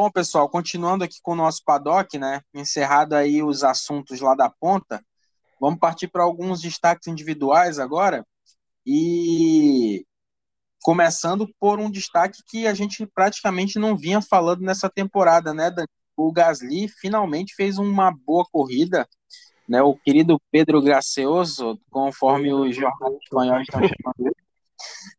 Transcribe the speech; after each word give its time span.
Bom, 0.00 0.08
pessoal, 0.12 0.48
continuando 0.48 1.02
aqui 1.02 1.16
com 1.20 1.32
o 1.32 1.34
nosso 1.34 1.60
paddock, 1.64 2.16
né? 2.16 2.40
Encerrado 2.54 3.14
aí 3.14 3.42
os 3.42 3.64
assuntos 3.64 4.20
lá 4.20 4.32
da 4.32 4.48
ponta, 4.48 5.04
vamos 5.60 5.80
partir 5.80 6.06
para 6.06 6.22
alguns 6.22 6.60
destaques 6.60 7.08
individuais 7.08 7.80
agora. 7.80 8.24
E 8.86 10.06
começando 10.84 11.52
por 11.58 11.80
um 11.80 11.90
destaque 11.90 12.44
que 12.46 12.64
a 12.68 12.74
gente 12.74 13.04
praticamente 13.12 13.76
não 13.76 13.96
vinha 13.96 14.22
falando 14.22 14.60
nessa 14.60 14.88
temporada, 14.88 15.52
né? 15.52 15.68
O 16.16 16.30
Gasly 16.30 16.86
finalmente 16.86 17.56
fez 17.56 17.76
uma 17.76 18.12
boa 18.24 18.46
corrida, 18.52 19.04
né? 19.68 19.82
O 19.82 19.96
querido 19.96 20.40
Pedro 20.52 20.80
Gracioso, 20.80 21.76
conforme 21.90 22.54
os 22.54 22.76
jornais 22.76 23.16
espanhóis 23.20 23.62
estão 23.62 23.80
chamando 23.80 24.28
ele, 24.28 24.36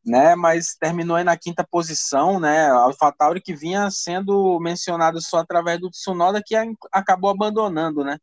né? 0.10 0.36
Mas 0.36 0.76
terminou 0.80 1.16
aí 1.16 1.24
na 1.24 1.38
quinta 1.38 1.66
posição, 1.70 2.40
né? 2.40 2.68
AlphaTauri 2.70 3.40
que 3.40 3.56
vinha 3.56 3.90
sendo 3.92 4.60
mencionado 4.60 5.22
só 5.22 5.38
através 5.38 5.80
do 5.80 5.90
Tsunoda 5.90 6.42
que 6.44 6.56
acabou 6.92 7.30
abandonando, 7.30 8.04
né? 8.04 8.18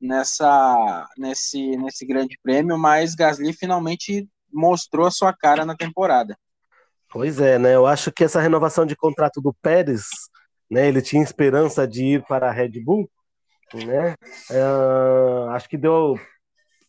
Nessa 0.00 1.06
nesse 1.16 1.76
nesse 1.76 2.06
grande 2.06 2.38
prêmio, 2.42 2.78
mas 2.78 3.14
Gasly 3.14 3.52
finalmente 3.52 4.28
mostrou 4.52 5.06
a 5.06 5.10
sua 5.10 5.32
cara 5.32 5.64
na 5.64 5.76
temporada. 5.76 6.36
Pois 7.10 7.40
é, 7.40 7.58
né? 7.58 7.74
Eu 7.74 7.86
acho 7.86 8.10
que 8.10 8.24
essa 8.24 8.40
renovação 8.40 8.86
de 8.86 8.96
contrato 8.96 9.40
do 9.40 9.54
Pérez, 9.62 10.06
né? 10.70 10.88
Ele 10.88 11.02
tinha 11.02 11.22
esperança 11.22 11.86
de 11.86 12.04
ir 12.04 12.24
para 12.26 12.48
a 12.48 12.52
Red 12.52 12.80
Bull, 12.82 13.08
né? 13.74 14.14
Uh, 14.50 15.50
acho 15.50 15.68
que 15.68 15.76
deu, 15.76 16.18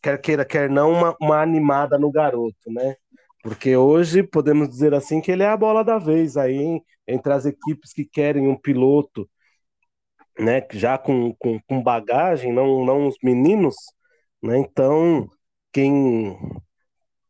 quer 0.01 0.19
queira, 0.19 0.45
quer 0.45 0.69
não, 0.69 0.91
uma, 0.91 1.15
uma 1.19 1.41
animada 1.41 1.97
no 1.97 2.11
garoto, 2.11 2.71
né? 2.71 2.95
Porque 3.43 3.75
hoje 3.75 4.23
podemos 4.23 4.69
dizer 4.69 4.93
assim 4.93 5.21
que 5.21 5.31
ele 5.31 5.43
é 5.43 5.47
a 5.47 5.57
bola 5.57 5.83
da 5.83 5.97
vez 5.97 6.37
aí 6.37 6.81
entre 7.07 7.31
as 7.33 7.45
equipes 7.45 7.93
que 7.93 8.05
querem 8.05 8.47
um 8.47 8.57
piloto, 8.59 9.29
né? 10.39 10.65
Já 10.71 10.97
com, 10.97 11.33
com, 11.35 11.59
com 11.67 11.81
bagagem, 11.81 12.51
não, 12.53 12.85
não 12.85 13.07
os 13.07 13.15
meninos, 13.23 13.75
né? 14.41 14.57
Então, 14.57 15.27
quem 15.71 16.37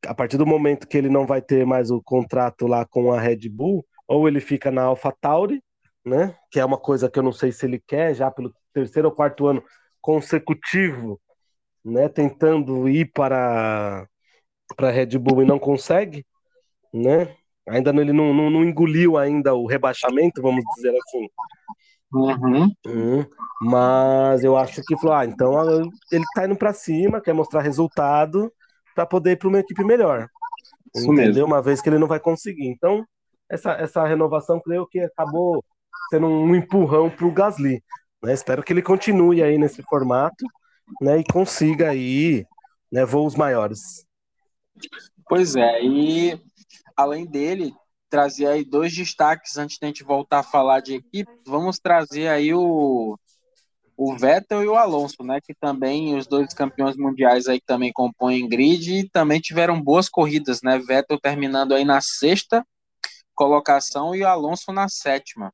a 0.05 0.13
partir 0.13 0.37
do 0.37 0.45
momento 0.45 0.87
que 0.87 0.97
ele 0.97 1.09
não 1.09 1.25
vai 1.25 1.41
ter 1.41 1.65
mais 1.65 1.91
o 1.91 2.01
contrato 2.01 2.67
lá 2.67 2.85
com 2.85 3.11
a 3.11 3.19
Red 3.19 3.49
Bull, 3.49 3.85
ou 4.07 4.27
ele 4.27 4.39
fica 4.39 4.71
na 4.71 4.83
AlphaTauri, 4.83 5.61
né? 6.05 6.37
Que 6.51 6.59
é 6.59 6.65
uma 6.65 6.77
coisa 6.77 7.09
que 7.09 7.19
eu 7.19 7.23
não 7.23 7.33
sei 7.33 7.51
se 7.51 7.65
ele 7.65 7.79
quer 7.85 8.13
já 8.13 8.31
pelo 8.31 8.53
terceiro 8.73 9.09
ou 9.09 9.15
quarto 9.15 9.47
ano 9.47 9.63
consecutivo, 10.01 11.19
né? 11.83 12.07
Tentando 12.09 12.87
ir 12.87 13.11
para 13.11 14.07
para 14.75 14.91
Red 14.91 15.17
Bull 15.17 15.43
e 15.43 15.45
não 15.45 15.59
consegue, 15.59 16.25
né? 16.93 17.35
Ainda 17.67 17.91
ele 17.91 18.13
não, 18.13 18.33
não, 18.33 18.49
não, 18.49 18.63
engoliu 18.63 19.17
ainda 19.17 19.53
o 19.53 19.65
rebaixamento, 19.65 20.41
vamos 20.41 20.63
dizer 20.75 20.95
assim. 20.95 21.27
Uhum. 22.13 22.71
Hum, 22.85 23.25
mas 23.61 24.43
eu 24.43 24.55
acho 24.55 24.81
que 24.83 24.97
falou, 24.97 25.15
ah, 25.15 25.25
então 25.25 25.91
ele 26.09 26.23
tá 26.33 26.45
indo 26.45 26.55
para 26.55 26.71
cima, 26.73 27.19
quer 27.19 27.33
mostrar 27.33 27.61
resultado, 27.61 28.51
para 28.95 29.05
poder 29.05 29.31
ir 29.31 29.35
para 29.35 29.49
uma 29.49 29.59
equipe 29.59 29.83
melhor. 29.83 30.29
Isso 30.95 31.05
entendeu? 31.05 31.25
Mesmo. 31.25 31.45
Uma 31.45 31.61
vez 31.61 31.81
que 31.81 31.89
ele 31.89 31.99
não 31.99 32.07
vai 32.07 32.19
conseguir. 32.19 32.67
Então, 32.67 33.05
essa, 33.49 33.73
essa 33.73 34.05
renovação, 34.05 34.59
creio 34.59 34.87
que 34.87 34.99
acabou 34.99 35.63
sendo 36.09 36.27
um 36.27 36.55
empurrão 36.55 37.09
para 37.09 37.25
o 37.25 37.31
Gasly. 37.31 37.83
Né? 38.23 38.33
Espero 38.33 38.63
que 38.63 38.71
ele 38.71 38.81
continue 38.81 39.43
aí 39.43 39.57
nesse 39.57 39.83
formato 39.83 40.45
né? 41.01 41.19
e 41.19 41.23
consiga 41.23 41.89
aí 41.89 42.45
né, 42.91 43.05
voos 43.05 43.35
maiores. 43.35 44.06
Pois 45.27 45.55
é, 45.55 45.83
e 45.83 46.39
além 46.95 47.25
dele, 47.25 47.73
trazer 48.09 48.47
aí 48.47 48.63
dois 48.63 48.93
destaques 48.93 49.57
antes 49.57 49.77
de 49.77 49.85
a 49.85 49.87
gente 49.87 50.03
voltar 50.03 50.39
a 50.39 50.43
falar 50.43 50.79
de 50.79 50.95
equipe, 50.95 51.31
vamos 51.45 51.79
trazer 51.79 52.27
aí 52.27 52.53
o 52.53 53.17
o 53.99 54.15
Vettel 54.15 54.63
e 54.63 54.67
o 54.67 54.75
Alonso, 54.75 55.23
né? 55.23 55.39
Que 55.41 55.55
também 55.55 56.15
os 56.15 56.27
dois 56.27 56.53
campeões 56.53 56.95
mundiais 56.95 57.47
aí 57.47 57.59
também 57.59 57.91
compõem 57.91 58.47
grid 58.47 58.99
e 58.99 59.09
também 59.09 59.39
tiveram 59.39 59.81
boas 59.81 60.07
corridas, 60.07 60.61
né? 60.61 60.77
Vettel 60.77 61.19
terminando 61.19 61.73
aí 61.73 61.83
na 61.83 61.99
sexta 61.99 62.63
colocação 63.33 64.13
e 64.13 64.21
o 64.21 64.27
Alonso 64.27 64.71
na 64.71 64.87
sétima, 64.87 65.51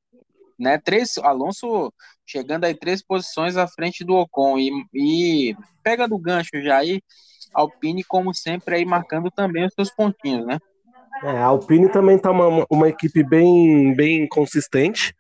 né? 0.59 0.77
Três, 0.77 1.17
Alonso 1.19 1.93
chegando 2.25 2.65
aí 2.65 2.75
três 2.75 3.01
posições 3.01 3.55
à 3.55 3.65
frente 3.65 4.03
do 4.03 4.13
Ocon 4.15 4.57
e, 4.59 4.71
e 4.93 5.55
pega 5.81 6.07
do 6.07 6.17
gancho 6.17 6.61
já 6.61 6.77
aí 6.77 7.01
Alpine 7.53 8.03
como 8.03 8.33
sempre 8.33 8.75
aí 8.75 8.85
marcando 8.85 9.29
também 9.31 9.65
os 9.65 9.73
seus 9.73 9.89
pontinhos, 9.91 10.45
né? 10.45 10.59
É, 11.23 11.29
a 11.29 11.45
Alpine 11.45 11.89
também 11.89 12.17
tá 12.17 12.31
uma, 12.31 12.65
uma 12.69 12.89
equipe 12.89 13.23
bem 13.23 13.95
bem 13.95 14.27
consistente, 14.27 15.13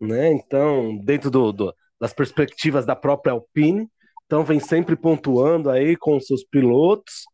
né? 0.00 0.32
Então 0.32 0.96
dentro 1.04 1.30
do, 1.30 1.52
do 1.52 1.74
das 2.00 2.12
perspectivas 2.12 2.84
da 2.84 2.94
própria 2.94 3.32
Alpine. 3.32 3.88
Então 4.26 4.44
vem 4.44 4.60
sempre 4.60 4.96
pontuando 4.96 5.70
aí 5.70 5.96
com 5.96 6.20
seus 6.20 6.44
pilotos, 6.44 7.24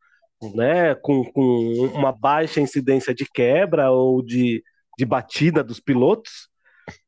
né, 0.54 0.94
com, 0.96 1.24
com 1.24 1.90
uma 1.94 2.12
baixa 2.12 2.60
incidência 2.60 3.14
de 3.14 3.24
quebra 3.24 3.90
ou 3.90 4.22
de, 4.22 4.62
de 4.98 5.04
batida 5.04 5.62
dos 5.64 5.80
pilotos. 5.80 6.48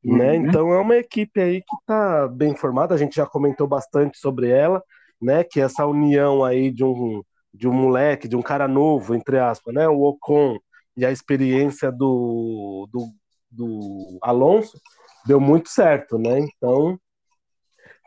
Né? 0.03 0.11
Uhum. 0.11 0.17
Né? 0.17 0.37
Então 0.37 0.73
é 0.73 0.81
uma 0.81 0.97
equipe 0.97 1.41
aí 1.41 1.61
que 1.61 1.77
está 1.81 2.29
bem 2.29 2.57
formada, 2.57 2.95
a 2.95 2.99
gente 2.99 3.17
já 3.17 3.27
comentou 3.27 3.67
bastante 3.67 4.19
sobre 4.19 4.49
ela, 4.49 4.83
né? 5.21 5.45
Que 5.45 5.61
essa 5.61 5.87
união 5.87 6.45
aí 6.45 6.71
de 6.71 6.85
um, 6.85 7.23
de 7.55 7.69
um 7.69 7.73
moleque, 7.73 8.27
de 8.27 8.37
um 8.37 8.43
cara 8.43 8.67
novo, 8.67 9.15
entre 9.15 9.39
aspas, 9.39 9.73
né? 9.73 9.89
O 9.89 10.03
Ocon 10.03 10.59
e 10.97 11.07
a 11.07 11.13
experiência 11.13 11.91
do, 11.93 12.89
do, 12.93 13.09
do 13.51 14.19
Alonso 14.21 14.77
deu 15.25 15.41
muito 15.41 15.69
certo, 15.69 16.19
né? 16.19 16.41
Então 16.41 16.99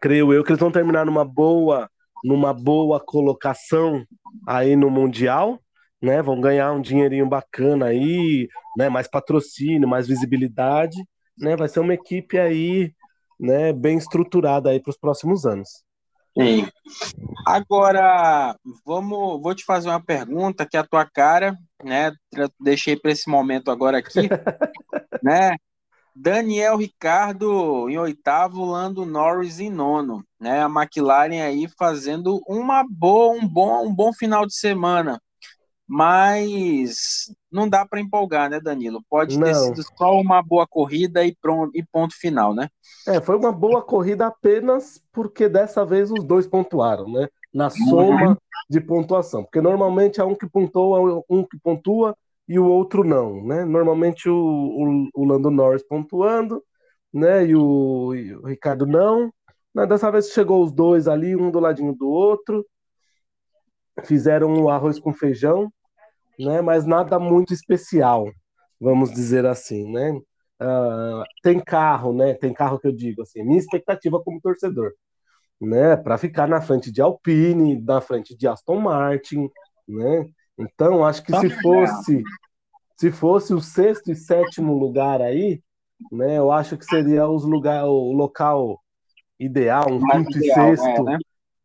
creio 0.01 0.33
eu 0.33 0.43
que 0.43 0.51
eles 0.51 0.59
vão 0.59 0.71
terminar 0.71 1.05
numa 1.05 1.23
boa, 1.23 1.89
numa 2.23 2.53
boa 2.53 2.99
colocação 2.99 4.05
aí 4.45 4.75
no 4.75 4.89
Mundial, 4.89 5.59
né? 6.01 6.21
Vão 6.21 6.41
ganhar 6.41 6.73
um 6.73 6.81
dinheirinho 6.81 7.27
bacana 7.27 7.87
aí, 7.87 8.49
né? 8.77 8.89
Mais 8.89 9.07
patrocínio, 9.07 9.87
mais 9.87 10.07
visibilidade, 10.07 10.97
né? 11.37 11.55
Vai 11.55 11.69
ser 11.69 11.79
uma 11.79 11.93
equipe 11.93 12.37
aí, 12.37 12.93
né? 13.39 13.71
Bem 13.71 13.97
estruturada 13.97 14.69
aí 14.69 14.81
para 14.81 14.91
os 14.91 14.97
próximos 14.97 15.45
anos. 15.45 15.86
Sim. 16.37 16.67
Agora, 17.45 18.55
vamos, 18.85 19.41
vou 19.41 19.55
te 19.55 19.63
fazer 19.63 19.89
uma 19.89 20.03
pergunta 20.03 20.65
que 20.65 20.77
é 20.77 20.79
a 20.79 20.87
tua 20.87 21.05
cara, 21.05 21.57
né? 21.83 22.11
Deixei 22.59 22.95
para 22.95 23.11
esse 23.11 23.29
momento 23.29 23.71
agora 23.71 23.97
aqui, 23.97 24.29
né? 25.23 25.55
Daniel 26.15 26.77
Ricardo 26.77 27.87
em 27.89 27.97
oitavo, 27.97 28.65
Lando 28.65 29.05
Norris 29.05 29.59
em 29.59 29.69
nono, 29.69 30.23
né? 30.39 30.63
A 30.63 30.67
McLaren 30.67 31.41
aí 31.41 31.67
fazendo 31.77 32.41
uma 32.47 32.83
boa, 32.87 33.33
um 33.33 33.47
bom, 33.47 33.85
um 33.85 33.93
bom 33.93 34.11
final 34.11 34.45
de 34.45 34.55
semana, 34.55 35.21
mas 35.87 37.33
não 37.49 37.69
dá 37.69 37.85
para 37.85 38.01
empolgar, 38.01 38.49
né, 38.49 38.59
Danilo? 38.59 39.01
Pode 39.09 39.39
não. 39.39 39.47
ter 39.47 39.55
sido 39.55 39.81
só 39.97 40.19
uma 40.19 40.43
boa 40.43 40.67
corrida 40.67 41.23
e 41.23 41.33
pronto 41.41 41.71
e 41.73 41.83
ponto 41.83 42.13
final, 42.13 42.53
né? 42.53 42.69
É, 43.07 43.21
foi 43.21 43.37
uma 43.37 43.53
boa 43.53 43.81
corrida 43.81 44.27
apenas 44.27 45.01
porque 45.13 45.47
dessa 45.47 45.85
vez 45.85 46.11
os 46.11 46.23
dois 46.25 46.45
pontuaram, 46.45 47.09
né? 47.09 47.29
Na 47.53 47.69
soma 47.69 48.29
uhum. 48.29 48.35
de 48.69 48.81
pontuação, 48.81 49.43
porque 49.43 49.61
normalmente 49.61 50.19
é 50.19 50.23
um 50.25 50.35
que 50.35 50.47
pontua, 50.47 51.23
um 51.29 51.43
que 51.43 51.57
pontua 51.57 52.15
e 52.47 52.59
o 52.59 52.65
outro 52.65 53.03
não, 53.03 53.41
né? 53.45 53.63
Normalmente 53.63 54.29
o, 54.29 54.35
o, 54.35 55.09
o 55.21 55.25
Lando 55.25 55.49
Norris 55.49 55.83
pontuando, 55.83 56.61
né? 57.13 57.45
E 57.45 57.55
o, 57.55 58.13
e 58.13 58.35
o 58.35 58.45
Ricardo 58.45 58.85
não. 58.85 59.31
Né? 59.73 59.85
Dessa 59.85 60.11
vez 60.11 60.31
chegou 60.31 60.63
os 60.63 60.71
dois 60.71 61.07
ali, 61.07 61.35
um 61.35 61.49
do 61.49 61.59
ladinho 61.59 61.93
do 61.93 62.09
outro, 62.09 62.65
fizeram 64.03 64.53
um 64.53 64.69
arroz 64.69 64.99
com 64.99 65.13
feijão, 65.13 65.71
né? 66.39 66.61
Mas 66.61 66.85
nada 66.85 67.19
muito 67.19 67.53
especial, 67.53 68.29
vamos 68.79 69.11
dizer 69.11 69.45
assim, 69.45 69.91
né? 69.91 70.11
Uh, 70.61 71.23
tem 71.43 71.59
carro, 71.59 72.13
né? 72.13 72.33
Tem 72.33 72.53
carro 72.53 72.79
que 72.79 72.87
eu 72.87 72.91
digo 72.91 73.21
assim, 73.21 73.43
minha 73.43 73.59
expectativa 73.59 74.21
como 74.23 74.41
torcedor, 74.41 74.93
né? 75.59 75.95
Para 75.95 76.17
ficar 76.17 76.47
na 76.47 76.61
frente 76.61 76.91
de 76.91 77.01
Alpine, 77.01 77.81
na 77.81 78.01
frente 78.01 78.35
de 78.35 78.47
Aston 78.47 78.79
Martin, 78.79 79.49
né? 79.87 80.25
Então, 80.57 81.05
acho 81.05 81.23
que 81.23 81.35
se 81.37 81.49
fosse 81.61 82.23
se 82.97 83.11
fosse 83.11 83.53
o 83.53 83.61
sexto 83.61 84.11
e 84.11 84.15
sétimo 84.15 84.73
lugar 84.73 85.21
aí, 85.21 85.61
né, 86.11 86.37
eu 86.37 86.51
acho 86.51 86.77
que 86.77 86.85
seria 86.85 87.27
os 87.27 87.43
lugar, 87.43 87.85
o 87.85 88.11
local 88.11 88.81
ideal, 89.39 89.85
um 89.87 89.99
quinto 89.99 90.37
ideal, 90.37 90.73
e 90.73 90.77
sexto, 90.77 91.01
é, 91.01 91.03
né? 91.03 91.17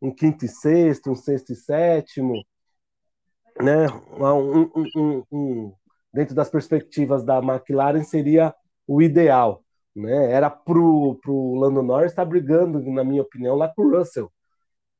Um 0.02 0.12
quinto 0.14 0.44
e 0.44 0.48
sexto, 0.48 1.10
um 1.10 1.14
sexto 1.14 1.52
e 1.52 1.56
sétimo, 1.56 2.34
né, 3.60 3.86
um, 4.18 4.70
um, 4.96 5.22
um, 5.32 5.72
dentro 6.12 6.34
das 6.34 6.50
perspectivas 6.50 7.24
da 7.24 7.38
McLaren 7.38 8.02
seria 8.02 8.54
o 8.86 9.00
ideal, 9.00 9.62
né, 9.94 10.32
era 10.32 10.50
pro, 10.50 11.18
pro 11.22 11.54
Lando 11.54 11.82
Norris 11.82 12.12
estar 12.12 12.24
tá 12.24 12.28
brigando, 12.28 12.80
na 12.90 13.04
minha 13.04 13.22
opinião, 13.22 13.54
lá 13.54 13.68
com 13.68 13.82
o 13.82 13.96
Russell, 13.96 14.30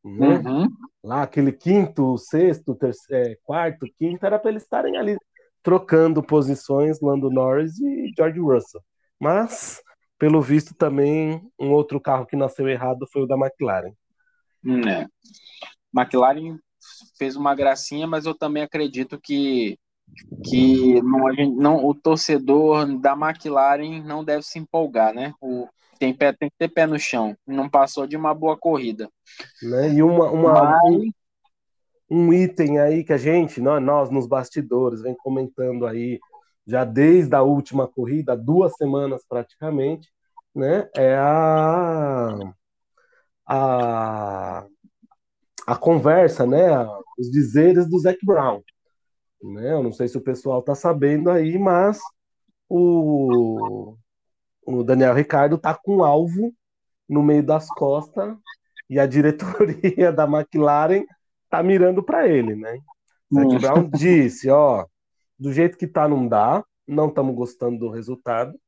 né? 0.04 0.42
Uhum. 0.44 0.68
Lá 1.02 1.22
aquele 1.22 1.52
quinto, 1.52 2.18
sexto, 2.18 2.74
terceiro, 2.74 3.32
é, 3.32 3.36
quarto, 3.44 3.86
quinto, 3.96 4.26
era 4.26 4.38
para 4.38 4.50
eles 4.50 4.64
estarem 4.64 4.96
ali 4.96 5.16
trocando 5.62 6.22
posições 6.22 7.00
Lando 7.00 7.30
Norris 7.30 7.78
e 7.78 8.12
George 8.16 8.40
Russell. 8.40 8.80
Mas 9.18 9.80
pelo 10.18 10.42
visto 10.42 10.74
também 10.74 11.40
um 11.58 11.70
outro 11.72 12.00
carro 12.00 12.26
que 12.26 12.36
nasceu 12.36 12.68
errado 12.68 13.06
foi 13.12 13.22
o 13.22 13.26
da 13.26 13.36
McLaren. 13.36 13.92
É. 14.66 15.06
McLaren 15.94 16.58
fez 17.18 17.36
uma 17.36 17.54
gracinha, 17.54 18.06
mas 18.06 18.26
eu 18.26 18.34
também 18.34 18.62
acredito 18.62 19.20
que 19.20 19.78
que 20.44 21.00
não, 21.00 21.32
gente, 21.32 21.56
não, 21.56 21.86
o 21.86 21.94
torcedor 21.94 22.86
da 22.98 23.12
McLaren 23.12 24.02
não 24.02 24.22
deve 24.22 24.42
se 24.42 24.58
empolgar, 24.58 25.14
né? 25.14 25.32
O, 25.40 25.66
tem, 25.98 26.12
pé, 26.12 26.32
tem 26.32 26.50
que 26.50 26.56
ter 26.58 26.68
pé 26.68 26.86
no 26.86 26.98
chão. 26.98 27.36
Não 27.46 27.68
passou 27.68 28.06
de 28.06 28.16
uma 28.16 28.34
boa 28.34 28.56
corrida. 28.56 29.08
Né? 29.62 29.94
E 29.94 30.02
uma, 30.02 30.30
uma 30.30 30.52
Mas... 30.52 30.84
um, 30.84 31.10
um, 32.10 32.32
item 32.32 32.78
aí 32.78 33.04
que 33.04 33.12
a 33.12 33.16
gente, 33.16 33.60
nós, 33.60 33.82
nós 33.82 34.10
nos 34.10 34.26
bastidores, 34.26 35.00
vem 35.00 35.14
comentando 35.14 35.86
aí 35.86 36.18
já 36.66 36.84
desde 36.84 37.34
a 37.34 37.42
última 37.42 37.86
corrida, 37.86 38.36
duas 38.36 38.74
semanas 38.74 39.22
praticamente, 39.28 40.08
né? 40.54 40.88
É 40.94 41.16
a, 41.16 42.36
a, 43.46 44.66
a 45.66 45.76
conversa, 45.76 46.46
né? 46.46 46.68
Os 47.18 47.30
dizeres 47.30 47.88
do 47.88 47.98
Zac 47.98 48.18
Brown. 48.24 48.62
Né? 49.42 49.72
Eu 49.72 49.82
não 49.82 49.92
sei 49.92 50.08
se 50.08 50.16
o 50.16 50.22
pessoal 50.22 50.60
está 50.60 50.74
sabendo 50.74 51.30
aí, 51.30 51.58
mas 51.58 51.98
o, 52.68 53.96
o 54.66 54.82
Daniel 54.84 55.14
Ricardo 55.14 55.56
está 55.56 55.74
com 55.74 55.96
um 55.96 56.04
alvo 56.04 56.54
no 57.08 57.22
meio 57.22 57.42
das 57.42 57.68
costas 57.68 58.36
e 58.88 58.98
a 58.98 59.06
diretoria 59.06 60.12
da 60.12 60.24
McLaren 60.24 61.04
está 61.44 61.62
mirando 61.62 62.02
para 62.02 62.28
ele, 62.28 62.54
né? 62.54 62.78
Zac 63.32 63.58
Brown 63.58 63.90
disse, 63.90 64.50
ó, 64.50 64.86
do 65.38 65.52
jeito 65.52 65.76
que 65.76 65.86
tá 65.86 66.06
não 66.06 66.28
dá, 66.28 66.64
não 66.86 67.08
estamos 67.08 67.34
gostando 67.34 67.78
do 67.78 67.90
resultado, 67.90 68.58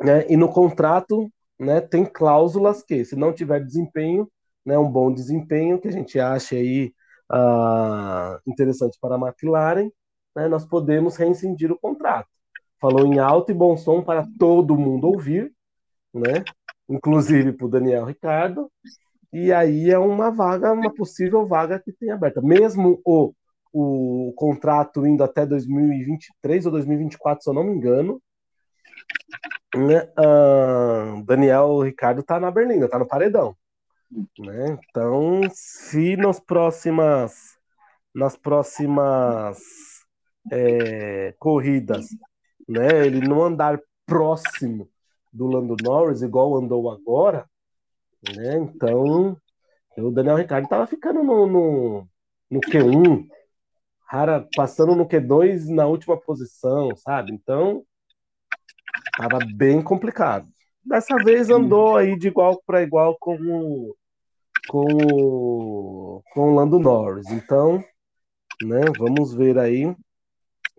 né? 0.00 0.26
E 0.28 0.36
no 0.36 0.48
contrato, 0.48 1.30
né, 1.60 1.80
tem 1.80 2.04
cláusulas 2.04 2.82
que, 2.82 3.04
se 3.04 3.14
não 3.14 3.32
tiver 3.32 3.64
desempenho, 3.64 4.30
né, 4.64 4.78
um 4.78 4.90
bom 4.90 5.12
desempenho 5.12 5.80
que 5.80 5.88
a 5.88 5.92
gente 5.92 6.18
acha 6.18 6.56
aí 6.56 6.92
uh, 7.30 8.40
interessante 8.46 8.98
para 9.00 9.16
a 9.16 9.18
McLaren, 9.18 9.90
né, 10.34 10.48
nós 10.48 10.64
podemos 10.64 11.16
reincindir 11.16 11.70
o 11.70 11.78
contrato. 11.78 12.28
Falou 12.80 13.06
em 13.06 13.18
alto 13.18 13.52
e 13.52 13.54
bom 13.54 13.76
som 13.76 14.02
para 14.02 14.26
todo 14.38 14.76
mundo 14.76 15.08
ouvir, 15.08 15.52
né? 16.14 16.42
inclusive 16.88 17.52
para 17.52 17.66
o 17.66 17.70
Daniel 17.70 18.04
Ricardo, 18.04 18.70
e 19.32 19.52
aí 19.52 19.90
é 19.90 19.98
uma 19.98 20.30
vaga, 20.30 20.72
uma 20.72 20.92
possível 20.92 21.46
vaga 21.46 21.78
que 21.78 21.92
tem 21.92 22.10
aberta. 22.10 22.42
Mesmo 22.42 23.00
o, 23.04 23.32
o 23.72 24.32
contrato 24.34 25.06
indo 25.06 25.22
até 25.22 25.46
2023 25.46 26.66
ou 26.66 26.72
2024, 26.72 27.44
se 27.44 27.50
eu 27.50 27.54
não 27.54 27.62
me 27.62 27.72
engano, 27.74 28.20
né? 29.74 30.08
Uh, 30.18 31.24
Daniel 31.24 31.80
Ricardo 31.80 32.20
está 32.20 32.40
na 32.40 32.50
Berlinda, 32.50 32.86
está 32.86 32.98
no 32.98 33.06
paredão. 33.06 33.56
Né? 34.38 34.78
Então, 34.88 35.42
se 35.52 36.16
nas 36.16 36.40
próximas 36.40 37.58
nas 38.12 38.36
próximas 38.36 39.58
é, 40.50 41.32
corridas, 41.38 42.06
né, 42.68 43.06
ele 43.06 43.26
não 43.26 43.42
andar 43.42 43.80
próximo 44.04 44.88
do 45.32 45.46
Lando 45.46 45.76
Norris 45.80 46.22
igual 46.22 46.56
andou 46.56 46.90
agora, 46.90 47.48
né? 48.36 48.58
Então, 48.58 49.36
o 49.96 50.10
Daniel 50.10 50.36
Ricciardo 50.36 50.64
estava 50.64 50.86
ficando 50.86 51.22
no, 51.22 51.46
no, 51.46 52.08
no 52.50 52.60
Q1, 52.60 53.28
rara, 54.08 54.46
passando 54.56 54.96
no 54.96 55.06
Q2 55.06 55.68
na 55.68 55.86
última 55.86 56.20
posição, 56.20 56.94
sabe? 56.96 57.32
Então, 57.32 57.84
estava 59.20 59.38
bem 59.54 59.82
complicado. 59.82 60.48
Dessa 60.84 61.16
vez 61.16 61.50
andou 61.50 61.96
aí 61.96 62.18
de 62.18 62.28
igual 62.28 62.60
para 62.66 62.82
igual 62.82 63.16
com 63.20 63.34
o, 63.34 63.96
com 64.68 64.86
o, 65.12 66.22
com 66.32 66.52
o 66.52 66.54
Lando 66.54 66.78
Norris. 66.78 67.30
Então, 67.30 67.84
né, 68.62 68.80
vamos 68.98 69.34
ver 69.34 69.58
aí. 69.58 69.94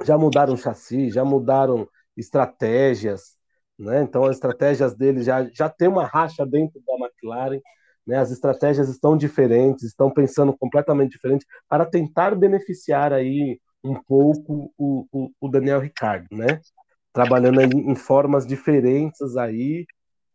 Já 0.04 0.18
mudaram 0.18 0.58
chassi, 0.58 1.12
já 1.12 1.24
mudaram 1.24 1.88
estratégias, 2.18 3.38
né? 3.78 4.02
Então 4.02 4.26
as 4.26 4.36
estratégias 4.36 4.96
dele 4.96 5.22
já, 5.22 5.48
já 5.54 5.70
tem 5.70 5.88
uma 5.88 6.06
racha 6.06 6.44
dentro 6.44 6.82
da 6.86 7.06
McLaren, 7.06 7.62
né? 8.06 8.18
As 8.18 8.32
estratégias 8.32 8.90
estão 8.90 9.16
diferentes, 9.16 9.84
estão 9.84 10.10
pensando 10.10 10.58
completamente 10.58 11.12
diferente 11.12 11.46
para 11.70 11.86
tentar 11.86 12.36
beneficiar 12.36 13.14
aí 13.14 13.60
um 13.84 13.94
pouco 14.02 14.74
o, 14.76 15.06
o, 15.12 15.32
o 15.40 15.48
Daniel 15.48 15.80
Ricardo, 15.80 16.28
né? 16.32 16.60
Trabalhando 17.14 17.62
em 17.62 17.96
formas 17.96 18.46
diferentes 18.46 19.36
aí, 19.36 19.86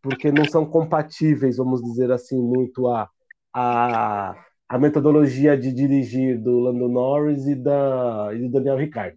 porque 0.02 0.30
não 0.30 0.44
são 0.44 0.66
compatíveis, 0.66 1.56
vamos 1.56 1.82
dizer 1.82 2.12
assim, 2.12 2.40
muito 2.40 2.86
a 2.88 3.08
a, 3.58 4.34
a 4.68 4.78
metodologia 4.78 5.56
de 5.56 5.72
dirigir 5.72 6.38
do 6.38 6.60
Lando 6.60 6.88
Norris 6.88 7.46
e, 7.46 7.54
da, 7.54 8.28
e 8.34 8.38
do 8.40 8.50
Daniel 8.50 8.76
Ricardo. 8.76 9.16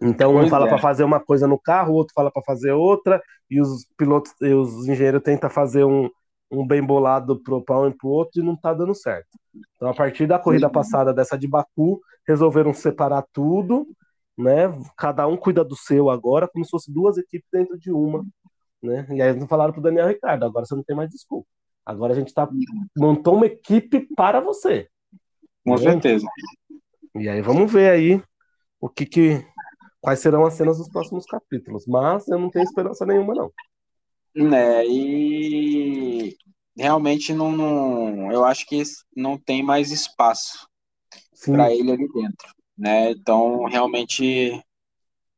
Então, 0.00 0.34
um 0.34 0.48
fala 0.48 0.64
é. 0.66 0.68
para 0.68 0.78
fazer 0.78 1.04
uma 1.04 1.20
coisa 1.20 1.46
no 1.46 1.58
carro, 1.58 1.92
o 1.92 1.96
outro 1.96 2.14
fala 2.14 2.30
para 2.30 2.42
fazer 2.42 2.72
outra, 2.72 3.22
e 3.50 3.60
os 3.60 3.86
pilotos 3.96 4.32
e 4.40 4.54
os 4.54 4.88
engenheiros 4.88 5.22
tentam 5.22 5.50
fazer 5.50 5.84
um, 5.84 6.10
um 6.50 6.66
bem 6.66 6.82
bolado 6.82 7.40
para 7.42 7.78
um 7.78 7.88
e 7.88 7.94
para 7.94 8.08
o 8.08 8.10
outro 8.10 8.40
e 8.40 8.44
não 8.44 8.54
está 8.54 8.72
dando 8.72 8.94
certo. 8.94 9.28
Então, 9.76 9.88
a 9.90 9.94
partir 9.94 10.26
da 10.26 10.38
corrida 10.38 10.68
passada 10.70 11.12
dessa 11.12 11.38
de 11.38 11.46
Baku, 11.46 12.00
resolveram 12.26 12.72
separar 12.72 13.22
tudo, 13.32 13.86
né? 14.36 14.66
Cada 14.96 15.26
um 15.26 15.36
cuida 15.36 15.64
do 15.64 15.76
seu 15.76 16.10
agora, 16.10 16.48
como 16.48 16.64
se 16.64 16.70
fosse 16.70 16.92
duas 16.92 17.16
equipes 17.18 17.48
dentro 17.52 17.78
de 17.78 17.90
uma, 17.90 18.24
né? 18.82 19.06
E 19.10 19.22
aí 19.22 19.28
eles 19.28 19.40
não 19.40 19.48
falaram 19.48 19.72
para 19.72 19.80
o 19.80 19.82
Daniel 19.82 20.08
Ricardo, 20.08 20.44
agora 20.44 20.66
você 20.66 20.74
não 20.74 20.82
tem 20.82 20.96
mais 20.96 21.10
desculpa. 21.10 21.48
Agora 21.84 22.12
a 22.12 22.16
gente 22.16 22.32
tá, 22.32 22.48
montou 22.96 23.36
uma 23.36 23.46
equipe 23.46 24.08
para 24.16 24.40
você. 24.40 24.88
Com 25.64 25.76
certeza. 25.76 26.26
E 27.14 27.28
aí 27.28 27.40
vamos 27.42 27.70
ver 27.70 27.90
aí 27.90 28.22
o 28.80 28.88
que, 28.88 29.06
que 29.06 29.46
quais 30.00 30.20
serão 30.20 30.44
as 30.44 30.54
cenas 30.54 30.78
dos 30.78 30.88
próximos 30.88 31.26
capítulos. 31.26 31.86
Mas 31.86 32.26
eu 32.28 32.38
não 32.38 32.50
tenho 32.50 32.64
esperança 32.64 33.06
nenhuma, 33.06 33.34
não. 33.34 33.52
Né, 34.34 34.84
e 34.86 36.36
realmente 36.76 37.32
não, 37.32 37.52
não 37.52 38.32
eu 38.32 38.44
acho 38.44 38.66
que 38.66 38.82
não 39.16 39.38
tem 39.38 39.62
mais 39.62 39.92
espaço 39.92 40.68
para 41.46 41.72
ele 41.72 41.92
ali 41.92 42.08
dentro. 42.12 42.48
Né? 42.76 43.12
Então, 43.12 43.64
realmente 43.64 44.62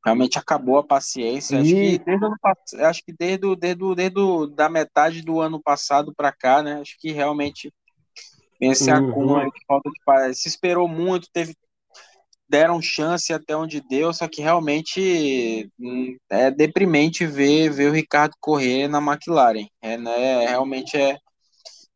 realmente 0.04 0.38
acabou 0.38 0.78
a 0.78 0.84
paciência. 0.84 1.60
Acho 1.60 1.68
que 1.68 1.98
desde, 1.98 2.84
acho 2.84 3.04
que 3.04 3.12
desde, 3.12 3.56
desde, 3.56 3.94
desde 3.96 4.54
da 4.54 4.68
metade 4.68 5.20
do 5.20 5.40
ano 5.40 5.60
passado 5.60 6.14
para 6.14 6.30
cá, 6.30 6.62
né? 6.62 6.80
Acho 6.80 6.96
que 7.00 7.10
realmente 7.10 7.72
esse 8.60 8.88
uhum. 8.90 9.10
acúmulo 9.10 9.50
de 9.50 9.64
falta 9.66 9.90
de 9.90 10.00
paciência. 10.04 10.42
Se 10.42 10.48
esperou 10.48 10.86
muito, 10.86 11.28
teve 11.32 11.56
deram 12.48 12.80
chance 12.80 13.32
até 13.32 13.56
onde 13.56 13.80
deu, 13.80 14.12
só 14.12 14.28
que 14.28 14.40
realmente 14.40 15.68
hum, 15.78 16.16
é 16.30 16.50
deprimente 16.50 17.26
ver, 17.26 17.70
ver 17.70 17.90
o 17.90 17.92
Ricardo 17.92 18.34
correr 18.40 18.86
na 18.86 18.98
McLaren. 18.98 19.66
É, 19.82 19.96
né, 19.96 20.46
realmente 20.46 20.96
é 20.96 21.18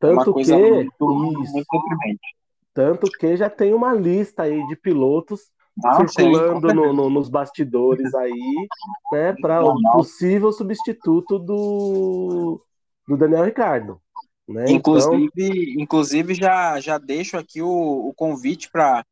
Tanto 0.01 0.15
uma 0.15 0.25
coisa 0.25 0.57
que, 0.57 0.61
muito, 0.61 0.97
muito 0.99 1.67
deprimente. 1.71 2.40
Tanto 2.81 3.11
que 3.11 3.37
já 3.37 3.51
tem 3.51 3.75
uma 3.75 3.93
lista 3.93 4.45
aí 4.45 4.67
de 4.69 4.75
pilotos 4.75 5.51
não, 5.77 6.09
circulando 6.09 6.71
sim, 6.71 6.75
no, 6.75 6.95
no, 6.95 7.11
nos 7.11 7.29
bastidores 7.29 8.15
aí, 8.15 8.69
né, 9.13 9.35
para 9.35 9.63
o 9.63 9.75
possível 9.93 10.51
substituto 10.51 11.39
do, 11.39 12.65
do 13.07 13.19
Daniel 13.19 13.45
Ricardo. 13.45 14.01
Né? 14.49 14.65
Inclusive, 14.71 15.31
então... 15.37 15.83
inclusive 15.83 16.35
já, 16.35 16.81
já 16.81 16.97
deixo 16.97 17.37
aqui 17.37 17.61
o, 17.61 17.69
o 17.69 18.15
convite 18.15 18.71
para 18.71 19.05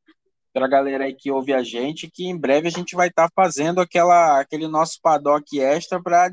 a 0.56 0.66
galera 0.66 1.04
aí 1.04 1.14
que 1.14 1.30
ouve 1.30 1.52
a 1.52 1.62
gente, 1.62 2.10
que 2.10 2.24
em 2.26 2.38
breve 2.38 2.68
a 2.68 2.72
gente 2.72 2.96
vai 2.96 3.08
estar 3.08 3.28
tá 3.28 3.32
fazendo 3.36 3.82
aquela, 3.82 4.40
aquele 4.40 4.66
nosso 4.66 4.98
paddock 5.02 5.60
extra 5.60 6.02
para 6.02 6.30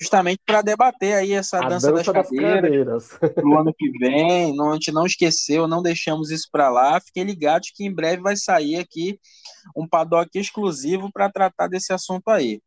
justamente 0.00 0.40
para 0.44 0.62
debater 0.62 1.14
aí 1.14 1.32
essa 1.32 1.60
dança, 1.60 1.92
dança, 1.92 2.12
das, 2.12 2.28
das 2.30 2.30
cadeiras, 2.30 3.18
no 3.42 3.58
ano 3.58 3.74
que 3.76 3.90
vem. 3.98 4.54
Não, 4.54 4.70
a 4.70 4.74
gente 4.74 4.92
não 4.92 5.06
esqueceu, 5.06 5.66
não 5.66 5.82
deixamos 5.82 6.30
isso 6.30 6.48
para 6.50 6.68
lá. 6.68 7.00
Fiquem 7.00 7.24
ligados 7.24 7.70
que 7.74 7.84
em 7.84 7.94
breve 7.94 8.22
vai 8.22 8.36
sair 8.36 8.76
aqui 8.76 9.18
um 9.76 9.88
paddock 9.88 10.28
exclusivo 10.38 11.10
para 11.12 11.30
tratar 11.30 11.68
desse 11.68 11.92
assunto 11.92 12.28
aí. 12.28 12.60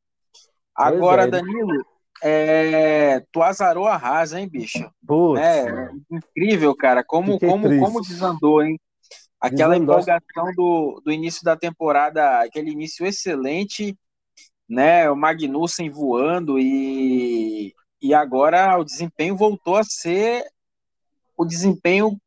Agora, 0.75 1.24
é. 1.24 1.27
Danilo, 1.27 1.86
é, 2.22 3.24
tu 3.31 3.41
azarou 3.41 3.88
a 3.88 3.98
rasa, 3.98 4.39
hein, 4.39 4.50
bicho? 4.50 4.89
Putz, 5.05 5.41
é, 5.41 5.89
incrível, 6.12 6.75
cara. 6.75 7.03
Como, 7.03 7.39
como, 7.39 7.79
como 7.79 8.01
desandou, 8.01 8.62
hein? 8.63 8.79
Aquela 9.39 9.75
Desandou. 9.75 9.95
empolgação 10.00 10.53
do, 10.55 11.01
do 11.05 11.12
início 11.12 11.43
da 11.43 11.55
temporada, 11.55 12.41
aquele 12.41 12.72
início 12.72 13.05
excelente 13.05 13.95
né? 14.67 15.10
O 15.10 15.15
Magnussen 15.15 15.89
voando 15.89 16.60
e, 16.60 17.74
e 18.01 18.13
agora 18.13 18.77
o 18.77 18.84
desempenho 18.84 19.36
voltou 19.36 19.77
a 19.77 19.84
ser 19.84 20.43
o 21.38 21.45
desempenho 21.45 22.17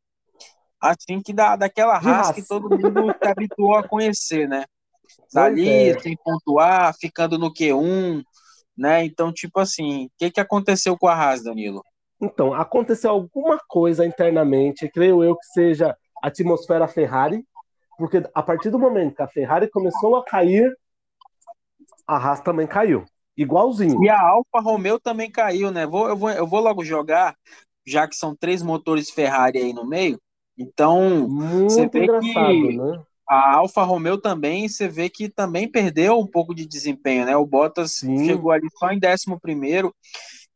assim 0.79 1.21
que 1.21 1.33
dá 1.33 1.55
daquela 1.55 1.97
raça, 1.97 2.33
que 2.33 2.47
todo 2.47 2.69
mundo 2.69 3.13
se 3.21 3.27
habituou 3.27 3.75
a 3.75 3.87
conhecer, 3.87 4.47
né? 4.47 4.65
Dali, 5.33 5.89
é. 5.89 5.99
sem 5.99 6.15
pontuar, 6.23 6.95
ficando 6.99 7.37
no 7.37 7.51
Q1, 7.53 8.23
né? 8.77 9.03
Então, 9.03 9.33
tipo 9.33 9.59
assim, 9.59 10.05
o 10.05 10.11
que, 10.17 10.31
que 10.31 10.39
aconteceu 10.39 10.97
com 10.97 11.07
a 11.07 11.13
Haas, 11.13 11.43
Danilo? 11.43 11.83
Então, 12.21 12.53
aconteceu 12.53 13.11
alguma 13.11 13.59
coisa 13.67 14.05
internamente, 14.05 14.89
creio 14.89 15.23
eu 15.23 15.35
que 15.35 15.45
seja 15.47 15.95
a 16.21 16.27
atmosfera 16.27 16.87
Ferrari, 16.87 17.43
porque 17.97 18.23
a 18.33 18.43
partir 18.43 18.69
do 18.69 18.79
momento 18.79 19.15
que 19.15 19.21
a 19.21 19.27
Ferrari 19.27 19.69
começou 19.69 20.15
a 20.15 20.23
cair, 20.23 20.73
a 22.09 22.17
Haas 22.17 22.41
também 22.41 22.65
caiu. 22.65 23.05
Igualzinho. 23.37 24.03
E 24.03 24.09
a 24.09 24.19
Alfa 24.19 24.59
Romeo 24.59 24.99
também 24.99 25.29
caiu, 25.29 25.69
né? 25.69 25.85
Vou, 25.85 26.09
eu, 26.09 26.17
vou, 26.17 26.29
eu 26.31 26.47
vou 26.47 26.59
logo 26.59 26.83
jogar, 26.83 27.35
já 27.85 28.07
que 28.07 28.15
são 28.15 28.35
três 28.35 28.63
motores 28.63 29.11
Ferrari 29.11 29.59
aí 29.59 29.71
no 29.71 29.85
meio. 29.85 30.19
Então, 30.57 31.29
Muito 31.29 31.71
você 31.71 31.87
vê 31.87 32.03
engraçado, 32.03 32.49
que 32.49 32.77
né? 32.77 32.99
a 33.29 33.57
Alfa 33.57 33.83
Romeo 33.83 34.17
também, 34.17 34.67
você 34.67 34.87
vê 34.87 35.07
que 35.07 35.29
também 35.29 35.69
perdeu 35.69 36.19
um 36.19 36.25
pouco 36.25 36.53
de 36.55 36.65
desempenho, 36.65 37.25
né? 37.25 37.37
O 37.37 37.45
Bottas 37.45 37.99
Sim. 37.99 38.25
chegou 38.25 38.51
ali 38.51 38.67
só 38.75 38.91
em 38.91 38.99
décimo 38.99 39.39
primeiro. 39.39 39.93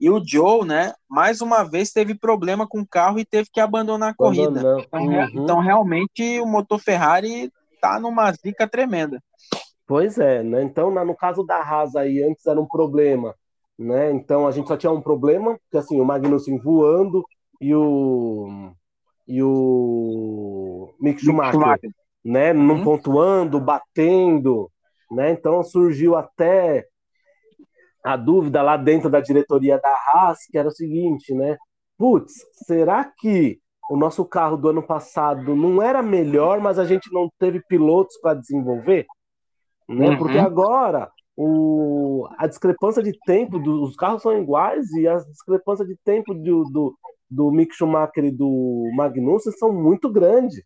E 0.02 0.10
o 0.10 0.22
Joe, 0.26 0.66
né, 0.66 0.94
mais 1.08 1.40
uma 1.40 1.64
vez 1.64 1.92
teve 1.92 2.16
problema 2.16 2.68
com 2.68 2.82
o 2.82 2.88
carro 2.88 3.20
e 3.20 3.24
teve 3.24 3.48
que 3.54 3.62
abandonar 3.62 4.10
a 4.10 4.16
corrida. 4.16 4.60
Então, 4.60 5.00
uhum. 5.00 5.30
então, 5.36 5.60
realmente, 5.60 6.42
o 6.42 6.48
motor 6.48 6.80
Ferrari 6.80 7.50
tá 7.80 8.00
numa 8.00 8.32
zica 8.34 8.68
tremenda. 8.68 9.22
Pois 9.86 10.18
é, 10.18 10.42
né? 10.42 10.64
Então, 10.64 10.92
no 10.92 11.16
caso 11.16 11.44
da 11.44 11.58
Haas 11.58 11.96
aí, 11.96 12.24
antes 12.24 12.46
era 12.46 12.60
um 12.60 12.68
problema, 12.68 13.36
né? 13.78 14.12
Então 14.12 14.48
a 14.48 14.52
gente 14.52 14.68
só 14.68 14.78
tinha 14.78 14.92
um 14.92 15.02
problema, 15.02 15.60
que 15.70 15.78
assim, 15.78 16.00
o 16.00 16.06
Magnussen 16.06 16.58
voando 16.58 17.24
e 17.60 17.74
o 17.76 18.72
e 19.28 19.42
o 19.42 20.94
Mick 21.00 21.22
Schumacher, 21.22 21.54
Schumacher. 21.54 21.92
né, 22.24 22.54
não 22.54 22.76
uhum. 22.76 22.84
pontuando, 22.84 23.60
batendo, 23.60 24.70
né? 25.12 25.32
Então 25.32 25.64
surgiu 25.64 26.16
até 26.16 26.86
a 28.04 28.18
dúvida 28.18 28.62
lá 28.62 28.76
dentro 28.76 29.10
da 29.10 29.22
diretoria 29.22 29.80
da 29.80 29.90
Haas, 29.90 30.40
que 30.50 30.58
era 30.58 30.68
o 30.68 30.72
seguinte, 30.72 31.34
né? 31.34 31.58
Putz, 31.98 32.34
será 32.66 33.06
que 33.06 33.60
o 33.90 33.98
nosso 33.98 34.26
carro 34.26 34.58
do 34.58 34.70
ano 34.70 34.84
passado 34.84 35.56
não 35.56 35.82
era 35.82 36.02
melhor, 36.02 36.60
mas 36.60 36.80
a 36.80 36.86
gente 36.86 37.12
não 37.14 37.30
teve 37.40 37.62
pilotos 37.68 38.18
para 38.20 38.34
desenvolver? 38.34 39.06
Né? 39.88 40.10
Uhum. 40.10 40.18
Porque 40.18 40.38
agora 40.38 41.10
o, 41.36 42.28
a 42.38 42.48
discrepância 42.48 43.02
de 43.02 43.18
tempo 43.26 43.60
dos 43.60 43.96
carros 43.96 44.22
são 44.22 44.38
iguais 44.38 44.92
e 44.94 45.08
a 45.08 45.18
discrepância 45.18 45.86
de 45.86 45.96
tempo 46.04 46.34
do, 46.34 46.64
do, 46.66 46.98
do 47.30 47.52
Mick 47.52 47.74
Schumacher 47.76 48.26
e 48.26 48.32
do 48.32 48.90
Magnussen 48.96 49.52
são 49.54 49.72
muito 49.72 50.12
grandes. 50.12 50.64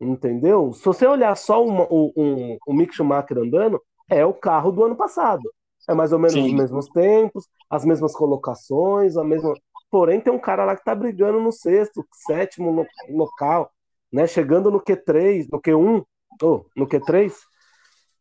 Entendeu? 0.00 0.72
Se 0.72 0.84
você 0.84 1.06
olhar 1.06 1.36
só 1.36 1.64
uma, 1.64 1.82
um, 1.90 2.12
um, 2.16 2.58
o 2.66 2.72
Mick 2.72 2.94
Schumacher 2.94 3.38
andando, 3.38 3.82
é 4.08 4.24
o 4.24 4.32
carro 4.32 4.70
do 4.70 4.84
ano 4.84 4.96
passado. 4.96 5.42
É 5.88 5.94
mais 5.94 6.12
ou 6.12 6.18
menos 6.18 6.34
Sim. 6.34 6.46
os 6.46 6.52
mesmos 6.52 6.86
tempos, 6.88 7.48
as 7.68 7.84
mesmas 7.84 8.12
colocações, 8.12 9.16
a 9.16 9.24
mesma. 9.24 9.54
Porém, 9.90 10.20
tem 10.20 10.32
um 10.32 10.38
cara 10.38 10.64
lá 10.64 10.76
que 10.76 10.84
tá 10.84 10.94
brigando 10.94 11.40
no 11.40 11.50
sexto, 11.50 12.06
sétimo 12.26 12.70
no, 12.70 12.86
local, 13.08 13.70
né? 14.12 14.26
Chegando 14.26 14.70
no 14.70 14.80
Q3, 14.80 15.46
no 15.50 15.60
Q1, 15.60 16.04
ou 16.42 16.66
oh, 16.66 16.66
no 16.76 16.86
Q3, 16.86 17.32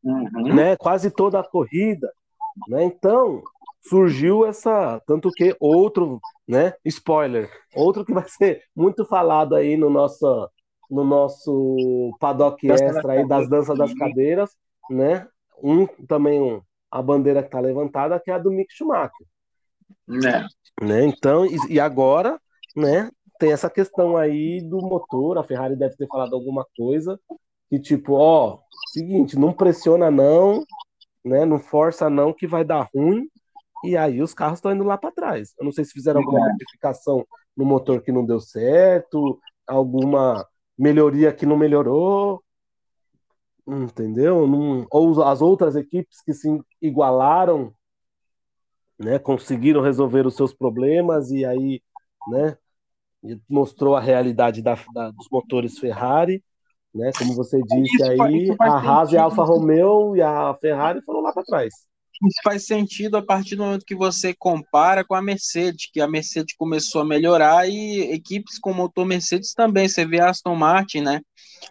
uhum. 0.03 0.55
né? 0.55 0.75
Quase 0.77 1.11
toda 1.11 1.39
a 1.39 1.47
corrida, 1.47 2.11
né? 2.67 2.83
Então 2.83 3.41
surgiu 3.81 4.45
essa, 4.45 5.01
tanto 5.05 5.31
que 5.31 5.55
outro, 5.59 6.19
né? 6.47 6.73
Spoiler, 6.85 7.49
outro 7.75 8.05
que 8.05 8.13
vai 8.13 8.27
ser 8.27 8.63
muito 8.75 9.05
falado 9.05 9.55
aí 9.55 9.77
no 9.77 9.89
nosso 9.89 10.49
no 10.89 11.03
nosso 11.03 12.15
paddock 12.19 12.65
extra 12.71 13.13
aí 13.13 13.27
das 13.27 13.49
danças 13.49 13.77
das 13.77 13.93
cadeiras, 13.93 14.51
né? 14.89 15.27
Um 15.61 15.85
também 16.07 16.41
um 16.41 16.61
a 16.89 17.01
bandeira 17.01 17.41
que 17.41 17.49
está 17.49 17.59
levantada, 17.59 18.19
que 18.19 18.31
é 18.31 18.33
a 18.33 18.37
do 18.37 18.51
Mick 18.51 18.73
Schumacher. 18.73 19.27
Né? 20.07 20.47
né? 20.81 21.05
Então, 21.05 21.45
e, 21.45 21.57
e, 21.69 21.79
agora, 21.79 22.39
né, 22.75 23.09
tem 23.39 23.51
essa 23.51 23.69
questão 23.69 24.15
aí 24.15 24.61
do 24.61 24.77
motor, 24.77 25.37
a 25.37 25.43
Ferrari 25.43 25.75
deve 25.75 25.95
ter 25.95 26.07
falado 26.07 26.33
alguma 26.33 26.65
coisa, 26.75 27.19
que 27.69 27.79
tipo, 27.79 28.13
ó, 28.13 28.59
seguinte, 28.87 29.37
não 29.37 29.53
pressiona 29.53 30.09
não, 30.09 30.63
né, 31.23 31.45
não 31.45 31.59
força 31.59 32.09
não, 32.09 32.33
que 32.33 32.47
vai 32.47 32.63
dar 32.63 32.89
ruim, 32.93 33.29
e 33.83 33.95
aí 33.95 34.21
os 34.21 34.33
carros 34.33 34.59
estão 34.59 34.73
indo 34.73 34.83
lá 34.83 34.97
para 34.97 35.11
trás. 35.11 35.53
Eu 35.59 35.65
não 35.65 35.71
sei 35.71 35.85
se 35.85 35.93
fizeram 35.93 36.21
alguma 36.21 36.47
modificação 36.47 37.25
no 37.55 37.65
motor 37.65 38.01
que 38.01 38.11
não 38.11 38.25
deu 38.25 38.39
certo, 38.39 39.39
alguma 39.67 40.45
melhoria 40.77 41.33
que 41.33 41.45
não 41.45 41.57
melhorou, 41.57 42.43
entendeu? 43.67 44.47
Não, 44.47 44.87
ou 44.89 45.23
as 45.23 45.41
outras 45.41 45.75
equipes 45.75 46.21
que 46.21 46.33
se 46.33 46.61
igualaram, 46.81 47.73
né, 48.97 49.19
conseguiram 49.19 49.81
resolver 49.81 50.25
os 50.25 50.35
seus 50.35 50.53
problemas 50.53 51.29
e 51.31 51.45
aí, 51.45 51.81
né, 52.29 52.57
mostrou 53.49 53.95
a 53.95 53.99
realidade 53.99 54.61
da, 54.61 54.75
da, 54.93 55.11
dos 55.11 55.27
motores 55.29 55.77
Ferrari, 55.77 56.43
né, 56.97 57.11
como 57.17 57.33
você 57.33 57.61
disse 57.61 57.95
isso, 57.95 58.21
aí, 58.23 58.55
a 58.59 58.77
Haas 58.77 59.11
e 59.11 59.17
a 59.17 59.23
Alfa 59.23 59.43
Romeo 59.43 60.15
e 60.15 60.21
a 60.21 60.55
Ferrari 60.59 61.01
foram 61.01 61.21
lá 61.21 61.31
para 61.31 61.43
trás. 61.43 61.73
Isso 62.25 62.39
faz 62.43 62.65
sentido 62.65 63.15
a 63.15 63.21
partir 63.21 63.55
do 63.55 63.63
momento 63.63 63.85
que 63.85 63.95
você 63.95 64.33
compara 64.33 65.05
com 65.05 65.13
a 65.13 65.21
Mercedes, 65.21 65.89
que 65.91 66.01
a 66.01 66.07
Mercedes 66.07 66.55
começou 66.55 67.01
a 67.01 67.05
melhorar 67.05 67.69
e 67.69 68.11
equipes 68.11 68.57
com 68.57 68.73
motor 68.73 69.05
Mercedes 69.05 69.53
também. 69.53 69.87
Você 69.87 70.03
vê 70.03 70.19
a 70.19 70.29
Aston 70.29 70.55
Martin, 70.55 71.01
né? 71.01 71.21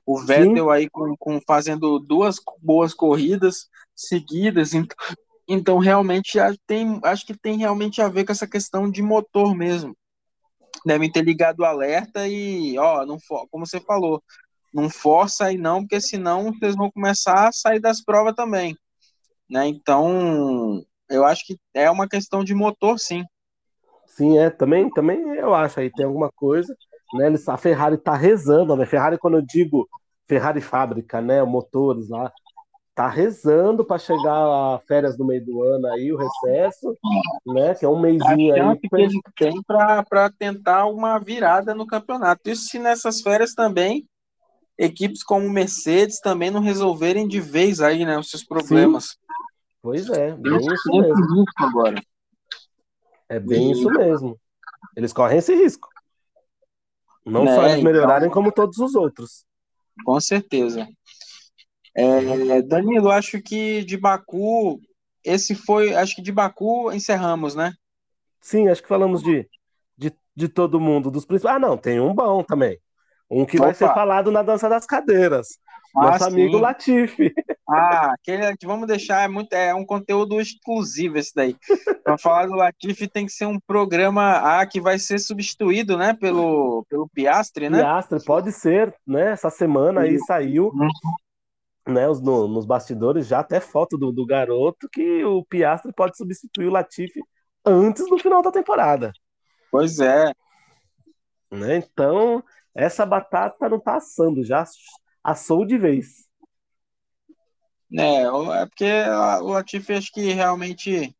O 0.04 0.20
Vettel 0.20 0.66
Sim. 0.66 0.70
aí 0.70 0.88
com, 0.88 1.16
com, 1.18 1.40
fazendo 1.46 1.98
duas 1.98 2.36
boas 2.62 2.94
corridas 2.94 3.66
seguidas. 3.94 4.72
Então, 4.72 4.96
então 5.48 5.78
realmente 5.78 6.38
tem, 6.66 7.00
acho 7.02 7.26
que 7.26 7.36
tem 7.36 7.58
realmente 7.58 8.00
a 8.00 8.08
ver 8.08 8.24
com 8.24 8.32
essa 8.32 8.46
questão 8.46 8.88
de 8.88 9.02
motor 9.02 9.54
mesmo. 9.54 9.96
Devem 10.84 11.10
ter 11.10 11.22
ligado 11.22 11.60
o 11.60 11.64
alerta 11.64 12.28
e, 12.28 12.78
ó, 12.78 13.04
não 13.04 13.18
como 13.50 13.66
você 13.66 13.80
falou, 13.80 14.22
não 14.76 14.90
força 14.90 15.46
aí 15.46 15.56
não, 15.56 15.80
porque 15.80 16.00
senão 16.00 16.52
vocês 16.52 16.76
vão 16.76 16.90
começar 16.90 17.48
a 17.48 17.52
sair 17.52 17.80
das 17.80 18.04
provas 18.04 18.34
também. 18.34 18.76
Né? 19.48 19.66
Então, 19.66 20.84
eu 21.08 21.24
acho 21.24 21.46
que 21.46 21.56
é 21.72 21.90
uma 21.90 22.06
questão 22.06 22.44
de 22.44 22.54
motor, 22.54 22.98
sim. 22.98 23.24
Sim, 24.06 24.38
é, 24.38 24.50
também, 24.50 24.90
também 24.90 25.18
eu 25.36 25.54
acho 25.54 25.80
aí, 25.80 25.90
tem 25.90 26.04
alguma 26.04 26.30
coisa, 26.30 26.76
né? 27.14 27.32
A 27.48 27.56
Ferrari 27.56 27.96
tá 27.96 28.14
rezando, 28.14 28.76
né? 28.76 28.84
Ferrari, 28.84 29.18
quando 29.18 29.38
eu 29.38 29.42
digo 29.42 29.88
Ferrari 30.26 30.60
fábrica, 30.60 31.20
né? 31.20 31.42
Motores 31.42 32.08
lá, 32.08 32.32
tá 32.94 33.08
rezando 33.08 33.84
para 33.84 33.98
chegar 33.98 34.32
a 34.32 34.80
férias 34.86 35.18
no 35.18 35.26
meio 35.26 35.44
do 35.44 35.62
ano 35.62 35.86
aí, 35.88 36.12
o 36.12 36.16
recesso, 36.16 36.96
né? 37.46 37.74
Que 37.74 37.84
é 37.84 37.88
um 37.88 38.00
mêsinho 38.00 38.54
aí. 38.54 38.78
que 38.78 38.88
gente 39.08 39.20
tem 39.36 39.62
para 39.62 40.30
tentar 40.38 40.86
uma 40.86 41.18
virada 41.18 41.74
no 41.74 41.86
campeonato. 41.86 42.48
Isso 42.48 42.68
se 42.68 42.78
nessas 42.78 43.20
férias 43.20 43.54
também 43.54 44.06
equipes 44.78 45.22
como 45.22 45.48
Mercedes 45.48 46.20
também 46.20 46.50
não 46.50 46.60
resolverem 46.60 47.26
de 47.26 47.40
vez 47.40 47.80
aí, 47.80 48.04
né, 48.04 48.18
os 48.18 48.30
seus 48.30 48.44
problemas. 48.44 49.04
Sim. 49.04 49.16
Pois 49.82 50.08
é, 50.10 50.34
bem 50.34 50.58
isso 50.58 50.90
mesmo. 50.90 51.44
Agora. 51.56 52.02
É 53.28 53.38
bem 53.38 53.68
e... 53.68 53.72
isso 53.72 53.90
mesmo. 53.90 54.38
Eles 54.96 55.12
correm 55.12 55.38
esse 55.38 55.54
risco. 55.54 55.88
Não 57.24 57.44
né? 57.44 57.54
só 57.54 57.68
eles 57.68 57.84
melhorarem, 57.84 58.28
então... 58.28 58.34
como 58.34 58.52
todos 58.52 58.78
os 58.78 58.94
outros. 58.94 59.44
Com 60.04 60.20
certeza. 60.20 60.86
É, 61.94 62.62
Danilo, 62.62 63.10
acho 63.10 63.40
que 63.40 63.82
de 63.84 63.96
Baku, 63.96 64.80
esse 65.24 65.54
foi, 65.54 65.94
acho 65.94 66.14
que 66.14 66.22
de 66.22 66.30
Baku 66.30 66.92
encerramos, 66.92 67.54
né? 67.54 67.72
Sim, 68.40 68.68
acho 68.68 68.82
que 68.82 68.88
falamos 68.88 69.22
de, 69.22 69.48
de, 69.96 70.12
de 70.34 70.48
todo 70.48 70.78
mundo, 70.78 71.10
dos 71.10 71.24
principais. 71.24 71.56
Ah, 71.56 71.58
não, 71.58 71.76
tem 71.76 71.98
um 71.98 72.14
bom 72.14 72.44
também. 72.44 72.78
Um 73.30 73.44
que 73.44 73.56
Opa. 73.56 73.66
vai 73.66 73.74
ser 73.74 73.86
falado 73.86 74.30
na 74.30 74.42
dança 74.42 74.68
das 74.68 74.86
cadeiras. 74.86 75.58
Ah, 75.96 76.10
Nosso 76.10 76.24
sim. 76.24 76.30
amigo 76.30 76.58
Latifi. 76.58 77.32
Ah, 77.68 78.12
aquele, 78.12 78.54
vamos 78.64 78.86
deixar, 78.86 79.22
é, 79.24 79.28
muito, 79.28 79.52
é 79.52 79.74
um 79.74 79.84
conteúdo 79.84 80.40
exclusivo 80.40 81.18
esse 81.18 81.34
daí. 81.34 81.56
Para 82.04 82.16
falar 82.16 82.46
do 82.46 82.54
Latifi 82.54 83.08
tem 83.08 83.26
que 83.26 83.32
ser 83.32 83.46
um 83.46 83.58
programa 83.58 84.60
ah, 84.60 84.64
que 84.64 84.80
vai 84.80 84.98
ser 85.00 85.18
substituído, 85.18 85.96
né, 85.96 86.14
pelo, 86.14 86.84
pelo 86.88 87.08
Piastre, 87.08 87.68
né? 87.68 87.78
Piastre, 87.78 88.24
pode 88.24 88.52
ser, 88.52 88.94
né? 89.04 89.32
Essa 89.32 89.50
semana 89.50 90.02
aí 90.02 90.16
saiu, 90.20 90.70
né, 91.88 92.08
os, 92.08 92.20
no, 92.20 92.46
nos 92.46 92.64
bastidores, 92.66 93.26
já 93.26 93.40
até 93.40 93.58
foto 93.58 93.98
do, 93.98 94.12
do 94.12 94.24
garoto, 94.24 94.88
que 94.92 95.24
o 95.24 95.44
Piastre 95.44 95.92
pode 95.92 96.16
substituir 96.16 96.66
o 96.68 96.72
Latifi 96.72 97.20
antes 97.64 98.08
do 98.08 98.18
final 98.18 98.42
da 98.42 98.52
temporada. 98.52 99.12
Pois 99.72 99.98
é. 99.98 100.30
Né? 101.50 101.78
Então, 101.78 102.44
essa 102.76 103.06
batata 103.06 103.68
não 103.68 103.80
tá 103.80 103.96
assando, 103.96 104.44
já 104.44 104.64
assou 105.24 105.64
de 105.64 105.78
vez. 105.78 106.26
É, 107.92 108.22
é 108.22 108.66
porque 108.66 108.90
o 109.42 109.48
Latifi 109.48 109.94
acho 109.94 110.12
que 110.12 110.32
realmente 110.32 111.14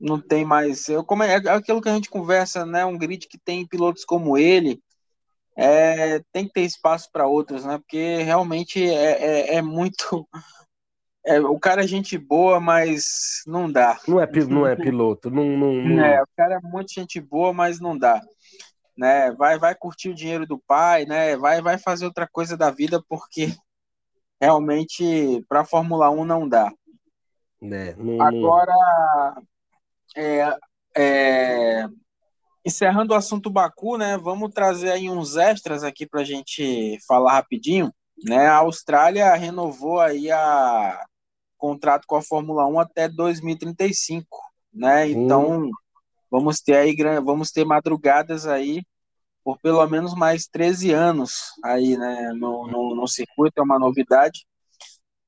não 0.00 0.20
tem 0.20 0.44
mais. 0.44 0.88
Eu, 0.88 1.04
como 1.04 1.22
é, 1.22 1.34
é 1.34 1.50
aquilo 1.50 1.82
que 1.82 1.88
a 1.88 1.94
gente 1.94 2.08
conversa, 2.08 2.64
né? 2.64 2.84
Um 2.84 2.96
grid 2.96 3.28
que 3.28 3.38
tem 3.38 3.66
pilotos 3.66 4.04
como 4.04 4.38
ele, 4.38 4.80
é, 5.56 6.20
tem 6.32 6.46
que 6.46 6.52
ter 6.52 6.62
espaço 6.62 7.10
para 7.12 7.26
outros, 7.26 7.64
né? 7.64 7.78
Porque 7.78 8.22
realmente 8.22 8.82
é, 8.82 9.52
é, 9.52 9.54
é, 9.56 9.62
muito 9.62 10.26
é, 11.26 11.40
o 11.40 11.58
cara 11.58 11.84
é 11.84 11.86
gente 11.86 12.16
boa, 12.16 12.60
mas 12.60 13.42
não 13.46 13.70
dá. 13.70 13.98
Não 14.08 14.20
é, 14.20 14.26
não 14.48 14.66
é 14.66 14.76
piloto. 14.76 15.30
Não, 15.30 15.44
não, 15.44 15.72
não... 15.74 16.04
É, 16.04 16.22
o 16.22 16.26
cara 16.36 16.54
é 16.54 16.60
muito 16.60 16.92
gente 16.92 17.20
boa, 17.20 17.52
mas 17.52 17.80
não 17.80 17.96
dá. 17.96 18.20
Né? 18.96 19.32
Vai, 19.32 19.58
vai 19.58 19.74
curtir 19.74 20.10
o 20.10 20.14
dinheiro 20.14 20.46
do 20.46 20.58
pai, 20.58 21.04
né? 21.04 21.36
Vai, 21.36 21.60
vai 21.60 21.78
fazer 21.78 22.04
outra 22.04 22.28
coisa 22.30 22.56
da 22.56 22.70
vida, 22.70 23.02
porque 23.08 23.48
realmente 24.40 25.44
para 25.48 25.60
a 25.60 25.64
Fórmula 25.64 26.10
1 26.10 26.24
não 26.24 26.48
dá. 26.48 26.72
É, 27.62 27.94
não, 27.96 28.20
Agora, 28.20 29.42
é, 30.16 30.56
é, 30.96 31.86
encerrando 32.64 33.14
o 33.14 33.16
assunto 33.16 33.50
Baku, 33.50 33.96
né? 33.96 34.16
Vamos 34.16 34.52
trazer 34.52 34.90
aí 34.90 35.10
uns 35.10 35.36
extras 35.36 35.82
aqui 35.82 36.06
para 36.06 36.20
a 36.20 36.24
gente 36.24 36.98
falar 37.06 37.32
rapidinho. 37.32 37.92
Né, 38.22 38.46
a 38.46 38.58
Austrália 38.58 39.34
renovou 39.34 40.00
aí 40.00 40.30
a 40.30 41.04
contrato 41.58 42.04
com 42.06 42.14
a 42.16 42.22
Fórmula 42.22 42.64
1 42.66 42.78
até 42.78 43.08
2035, 43.08 44.38
né? 44.72 45.08
Então, 45.08 45.64
hum. 45.64 45.70
Vamos 46.34 46.60
ter 46.60 46.74
aí 46.74 46.96
vamos 47.24 47.52
ter 47.52 47.64
madrugadas 47.64 48.44
aí 48.44 48.82
por 49.44 49.56
pelo 49.60 49.86
menos 49.86 50.14
mais 50.14 50.46
13 50.46 50.90
anos 50.90 51.52
aí, 51.62 51.96
né, 51.96 52.32
no, 52.32 52.66
no, 52.66 52.96
no 52.96 53.06
circuito, 53.06 53.60
é 53.60 53.62
uma 53.62 53.78
novidade. 53.78 54.46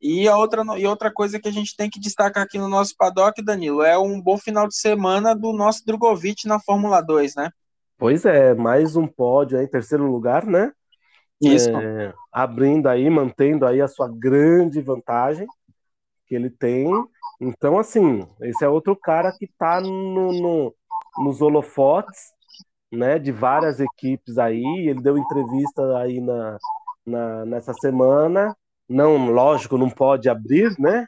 E 0.01 0.27
a 0.27 0.37
outra, 0.37 0.65
e 0.79 0.87
outra 0.87 1.13
coisa 1.13 1.39
que 1.39 1.49
a 1.49 1.53
gente 1.53 1.77
tem 1.77 1.89
que 1.89 2.01
destacar 2.01 2.43
aqui 2.43 2.59
no 2.59 2.69
nosso 2.69 2.95
paddock, 2.97 3.43
Danilo, 3.43 3.83
é 3.83 3.97
um 3.97 4.21
bom 4.21 4.39
final 4.39 4.67
de 4.67 4.77
semana 4.77 5.35
do 5.35 5.53
nosso 5.53 5.85
Drogovic 5.85 6.49
na 6.49 6.59
Fórmula 6.59 7.01
2, 7.01 7.35
né? 7.37 7.51
Pois 7.99 8.25
é, 8.25 8.55
mais 8.55 8.97
um 8.97 9.07
pódio 9.07 9.59
aí, 9.59 9.67
em 9.67 9.71
terceiro 9.71 10.11
lugar, 10.11 10.45
né? 10.45 10.73
Isso. 11.41 11.69
É, 11.71 12.15
abrindo 12.33 12.89
aí, 12.89 13.09
mantendo 13.11 13.67
aí 13.67 13.81
a 13.81 13.89
sua 13.89 14.09
grande 14.09 14.81
vantagem 14.81 15.47
que 16.27 16.35
ele 16.35 16.51
tem. 16.51 16.89
Então, 17.41 17.79
assim, 17.79 18.27
esse 18.41 18.65
é 18.65 18.69
outro 18.69 18.97
cara 18.97 19.33
que 19.33 19.45
está 19.45 19.81
no, 19.81 20.33
no, 20.33 20.75
nos 21.19 21.41
holofotes, 21.41 22.33
né, 22.93 23.19
de 23.19 23.33
várias 23.33 23.81
equipes 23.81 24.39
aí. 24.39 24.89
Ele 24.89 25.01
deu 25.03 25.19
entrevista 25.19 25.99
aí 25.99 26.21
na, 26.21 26.59
na, 27.05 27.45
nessa 27.45 27.73
semana. 27.75 28.57
Não, 28.89 29.31
lógico, 29.31 29.79
não 29.79 29.91
pode 29.91 30.29
abrir, 30.29 30.75
né? 30.79 31.05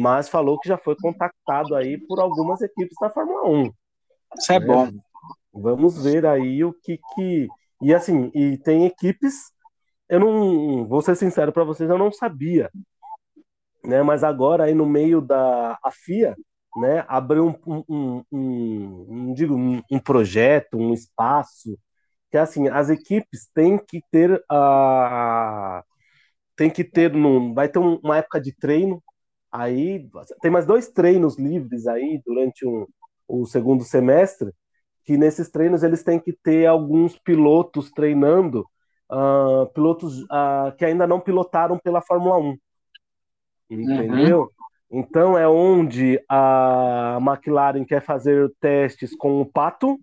Mas 0.00 0.28
falou 0.28 0.58
que 0.58 0.68
já 0.68 0.76
foi 0.76 0.96
contactado 0.96 1.74
aí 1.74 1.98
por 2.06 2.20
algumas 2.20 2.60
equipes 2.60 2.96
da 3.00 3.08
Fórmula 3.10 3.48
1. 3.48 3.70
Isso 4.38 4.52
é 4.52 4.60
né? 4.60 4.66
bom. 4.66 4.88
Vamos 5.52 6.02
ver 6.02 6.26
aí 6.26 6.64
o 6.64 6.72
que 6.72 6.98
que. 7.14 7.48
E 7.80 7.94
assim, 7.94 8.30
e 8.34 8.58
tem 8.58 8.84
equipes. 8.86 9.52
Eu 10.08 10.20
não 10.20 10.86
vou 10.86 11.00
ser 11.00 11.14
sincero 11.16 11.52
para 11.52 11.64
vocês, 11.64 11.88
eu 11.88 11.96
não 11.96 12.12
sabia 12.12 12.70
né? 13.84 14.02
Mas 14.02 14.24
agora 14.24 14.64
aí 14.64 14.74
no 14.74 14.86
meio 14.86 15.20
da 15.20 15.78
a 15.82 15.90
FIA, 15.90 16.34
né? 16.76 17.04
Abriu 17.08 17.58
um, 17.66 17.84
um, 17.88 18.24
um, 18.32 19.34
digo 19.34 19.54
um, 19.54 19.80
um, 19.90 19.98
projeto, 19.98 20.76
um 20.76 20.92
espaço 20.92 21.78
que 22.30 22.36
assim 22.36 22.68
as 22.68 22.90
equipes 22.90 23.48
têm 23.54 23.78
que 23.78 24.02
ter 24.10 24.42
a 24.50 25.84
tem 26.56 26.70
que 26.70 26.84
ter 26.84 27.12
no, 27.12 27.54
vai 27.54 27.68
ter 27.68 27.78
uma 27.78 28.18
época 28.18 28.40
de 28.40 28.52
treino 28.56 29.02
aí 29.52 30.08
tem 30.40 30.50
mais 30.50 30.66
dois 30.66 30.88
treinos 30.88 31.38
livres 31.38 31.86
aí 31.86 32.20
durante 32.26 32.66
um, 32.66 32.86
o 33.28 33.46
segundo 33.46 33.84
semestre 33.84 34.52
que 35.04 35.16
nesses 35.16 35.50
treinos 35.50 35.82
eles 35.82 36.02
têm 36.02 36.18
que 36.18 36.32
ter 36.32 36.66
alguns 36.66 37.18
pilotos 37.18 37.90
treinando 37.92 38.66
uh, 39.10 39.66
pilotos 39.72 40.22
uh, 40.22 40.74
que 40.76 40.84
ainda 40.84 41.06
não 41.06 41.20
pilotaram 41.20 41.78
pela 41.78 42.02
Fórmula 42.02 42.36
1 42.38 42.58
entendeu? 43.70 44.40
Uhum. 44.42 44.48
Então 44.96 45.36
é 45.36 45.48
onde 45.48 46.24
a 46.28 47.18
McLaren 47.20 47.84
quer 47.84 48.00
fazer 48.00 48.48
testes 48.60 49.12
com 49.16 49.40
o 49.40 49.44
Pato, 49.44 49.98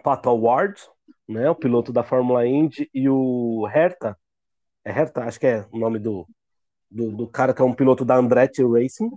Pato 0.00 0.28
Award, 0.28 0.80
né, 1.28 1.50
o 1.50 1.56
piloto 1.56 1.92
da 1.92 2.04
Fórmula 2.04 2.46
Indy, 2.46 2.88
e 2.94 3.08
o 3.08 3.66
Herta, 3.66 4.16
é 4.84 4.92
Herta, 4.92 5.24
acho 5.24 5.40
que 5.40 5.46
é 5.48 5.66
o 5.72 5.78
nome 5.78 5.98
do, 5.98 6.24
do, 6.88 7.10
do 7.10 7.26
cara 7.26 7.52
que 7.52 7.60
é 7.60 7.64
um 7.64 7.74
piloto 7.74 8.04
da 8.04 8.14
Andretti 8.14 8.62
Racing, 8.62 9.10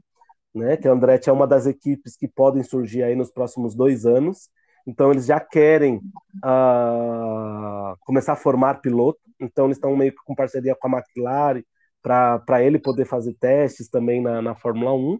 né, 0.56 0.76
que 0.76 0.88
a 0.88 0.92
Andretti 0.92 1.30
é 1.30 1.34
uma 1.34 1.46
das 1.46 1.68
equipes 1.68 2.18
que 2.18 2.28
podem 2.28 2.64
surgir 2.64 3.04
aí 3.04 3.16
nos 3.16 3.32
próximos 3.32 3.76
dois 3.76 4.08
anos, 4.08 4.50
então 4.88 5.12
eles 5.12 5.28
já 5.28 5.40
querem 5.40 5.98
uh, 6.38 7.96
começar 8.00 8.34
a 8.34 8.38
formar 8.38 8.82
piloto, 8.82 9.20
então 9.40 9.66
eles 9.66 9.78
estão 9.78 9.96
meio 9.96 10.14
que 10.14 10.24
com 10.26 10.34
parceria 10.34 10.74
com 10.74 10.88
a 10.88 10.98
McLaren, 10.98 11.62
para 12.02 12.64
ele 12.64 12.80
poder 12.80 13.06
fazer 13.06 13.34
testes 13.36 13.90
também 13.90 14.22
na, 14.22 14.42
na 14.42 14.56
Fórmula 14.56 14.94
1, 14.94 15.20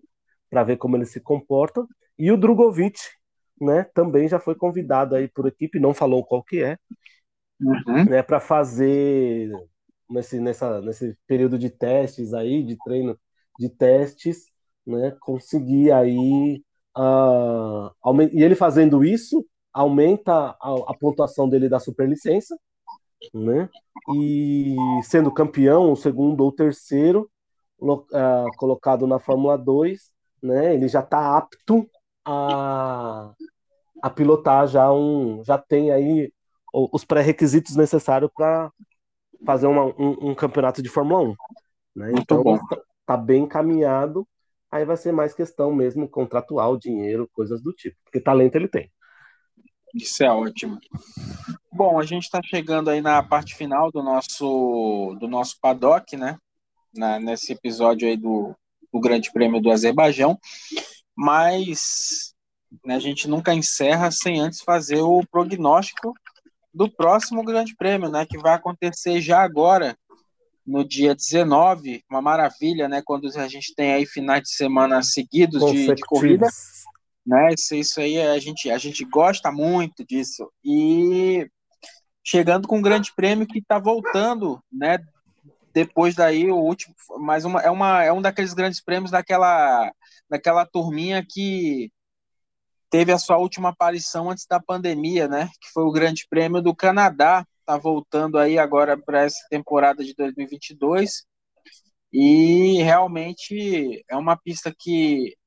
para 0.50 0.64
ver 0.64 0.78
como 0.78 0.98
ele 0.98 1.06
se 1.06 1.20
comporta. 1.20 1.86
E 2.18 2.32
o 2.32 2.38
Drogovic, 2.38 3.00
né, 3.60 3.86
também 3.94 4.28
já 4.28 4.40
foi 4.40 4.56
convidado 4.56 5.16
aí 5.16 5.28
por 5.28 5.48
equipe, 5.48 5.80
não 5.80 5.94
falou 5.94 6.26
qual 6.26 6.44
que 6.44 6.64
é, 6.64 6.78
uhum. 7.60 8.06
né, 8.06 8.24
para 8.24 8.40
fazer 8.40 9.52
nesse, 10.10 10.40
nessa, 10.40 10.82
nesse 10.82 11.18
período 11.28 11.58
de 11.58 11.70
testes 11.70 12.34
aí, 12.34 12.64
de 12.64 12.78
treino 12.84 13.18
de 13.60 13.70
testes, 13.70 14.46
né, 14.86 15.16
conseguir 15.20 15.92
aí 15.92 16.64
uh, 16.98 18.22
e 18.34 18.44
ele 18.44 18.56
fazendo 18.56 19.04
isso 19.04 19.46
aumenta 19.72 20.34
a, 20.34 20.76
a 20.88 20.98
pontuação 21.00 21.48
dele 21.48 21.70
da 21.70 21.80
superlicença, 21.80 22.58
né? 23.34 23.70
E 24.14 24.76
sendo 25.04 25.32
campeão, 25.32 25.92
o 25.92 25.96
segundo 25.96 26.42
ou 26.42 26.52
terceiro, 26.52 27.30
uh, 27.80 28.58
colocado 28.58 29.06
na 29.08 29.20
Fórmula 29.20 29.58
2, 29.58 30.12
né? 30.42 30.74
Ele 30.74 30.88
já 30.88 31.02
está 31.02 31.38
apto 31.38 31.90
a, 32.26 33.32
a 34.02 34.10
pilotar 34.10 34.68
já 34.68 34.92
um, 34.92 35.44
já 35.44 35.58
tem 35.58 35.92
aí 35.92 36.32
os 36.74 37.04
pré-requisitos 37.04 37.76
necessários 37.76 38.32
para 38.34 38.72
fazer 39.46 39.68
uma, 39.68 39.86
um, 39.86 40.30
um, 40.30 40.36
campeonato 40.36 40.82
de 40.82 40.90
Fórmula 40.90 41.22
1. 41.22 41.36
Né? 41.96 42.12
Então 42.18 42.44
tá, 42.44 42.82
tá 43.06 43.18
bem 43.18 43.44
encaminhado. 43.44 44.28
Aí 44.72 44.86
vai 44.86 44.96
ser 44.96 45.12
mais 45.12 45.34
questão 45.34 45.74
mesmo 45.74 46.08
contratual, 46.08 46.78
dinheiro, 46.78 47.30
coisas 47.34 47.62
do 47.62 47.74
tipo. 47.74 47.98
Porque 48.06 48.22
talento 48.22 48.56
ele 48.56 48.70
tem. 48.70 48.90
Isso 49.94 50.24
é 50.24 50.32
ótimo. 50.32 50.80
Bom, 51.72 52.00
a 52.00 52.06
gente 52.06 52.24
está 52.24 52.42
chegando 52.44 52.90
aí 52.90 53.02
na 53.02 53.22
parte 53.24 53.56
final 53.56 53.92
do 53.92 54.02
nosso 54.02 55.16
do 55.20 55.28
nosso 55.28 55.58
paddock, 55.62 56.16
né? 56.16 56.38
Na, 56.94 57.20
nesse 57.20 57.54
episódio 57.54 58.08
aí 58.08 58.18
do, 58.18 58.56
do 58.92 59.00
Grande 59.00 59.32
Prêmio 59.32 59.62
do 59.62 59.72
Azerbaijão, 59.72 60.38
mas 61.16 62.34
né, 62.86 62.96
a 62.96 63.00
gente 63.00 63.28
nunca 63.28 63.54
encerra 63.54 64.12
sem 64.12 64.40
antes 64.40 64.62
fazer 64.62 65.02
o 65.02 65.22
prognóstico 65.32 66.14
do 66.74 66.90
próximo 66.90 67.44
Grande 67.44 67.76
Prêmio, 67.76 68.10
né? 68.10 68.26
Que 68.26 68.38
vai 68.38 68.54
acontecer 68.54 69.22
já 69.22 69.42
agora, 69.42 69.96
no 70.66 70.88
dia 70.88 71.16
19, 71.16 72.04
uma 72.10 72.22
maravilha, 72.22 72.88
né? 72.88 73.02
Quando 73.04 73.28
a 73.38 73.48
gente 73.48 73.74
tem 73.76 73.94
aí 73.94 74.06
finais 74.06 74.44
de 74.44 74.52
semana 74.52 75.02
seguidos 75.02 75.72
de, 75.72 75.94
de 75.94 76.02
corrida 76.04 76.48
né? 77.26 77.54
Isso, 77.54 77.76
isso 77.76 78.02
aí 78.02 78.20
a 78.22 78.40
gente, 78.40 78.70
a 78.70 78.78
gente 78.78 79.06
gosta 79.06 79.52
muito 79.52 80.06
disso. 80.06 80.52
E 80.64 81.48
chegando 82.24 82.68
com 82.68 82.78
um 82.78 82.82
grande 82.82 83.14
prêmio 83.16 83.48
que 83.48 83.60
está 83.60 83.80
voltando, 83.80 84.62
né? 84.72 85.00
Depois 85.74 86.16
daí 86.16 86.52
o 86.52 86.58
último, 86.58 86.94
mais 87.20 87.46
uma 87.46 87.62
é 87.62 87.70
uma 87.70 88.04
é 88.04 88.12
um 88.12 88.22
daqueles 88.22 88.54
grandes 88.54 88.82
prêmios 88.84 89.12
daquela 89.12 89.92
daquela 90.30 90.66
turminha 90.66 91.26
que 91.28 91.92
teve 92.90 93.12
a 93.12 93.18
sua 93.18 93.38
última 93.38 93.70
aparição 93.70 94.30
antes 94.30 94.46
da 94.46 94.60
pandemia, 94.60 95.28
né? 95.28 95.50
Que 95.62 95.70
foi 95.74 95.84
o 95.84 95.92
Grande 95.92 96.28
Prêmio 96.30 96.62
do 96.62 96.76
Canadá, 96.76 97.46
tá 97.66 97.78
voltando 97.78 98.38
aí 98.38 98.60
agora 98.60 98.98
para 98.98 99.24
essa 99.24 99.40
temporada 99.50 100.04
de 100.04 100.14
2022. 100.14 101.26
E 102.14 102.82
realmente 102.84 104.04
é 104.10 104.18
uma 104.18 104.36
pista 104.36 104.74
que 104.78 105.38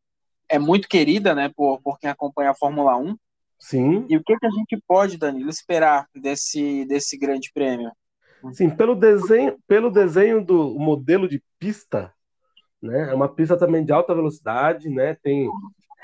é 0.54 0.58
muito 0.58 0.88
querida, 0.88 1.34
né, 1.34 1.50
por, 1.54 1.80
por 1.82 1.98
quem 1.98 2.08
acompanha 2.08 2.50
a 2.50 2.54
Fórmula 2.54 2.96
1. 2.96 3.16
Sim. 3.58 4.06
E 4.08 4.16
o 4.16 4.22
que, 4.22 4.36
que 4.38 4.46
a 4.46 4.50
gente 4.50 4.80
pode, 4.86 5.16
Danilo, 5.16 5.50
esperar 5.50 6.06
desse, 6.14 6.84
desse 6.84 7.16
grande 7.16 7.50
prêmio? 7.52 7.90
Sim, 8.52 8.70
pelo 8.70 8.94
desenho, 8.94 9.56
pelo 9.66 9.90
desenho 9.90 10.44
do 10.44 10.78
modelo 10.78 11.28
de 11.28 11.42
pista, 11.58 12.12
né, 12.80 13.10
é 13.10 13.14
uma 13.14 13.28
pista 13.28 13.56
também 13.56 13.84
de 13.84 13.92
alta 13.92 14.14
velocidade, 14.14 14.88
né, 14.88 15.16
tem 15.22 15.48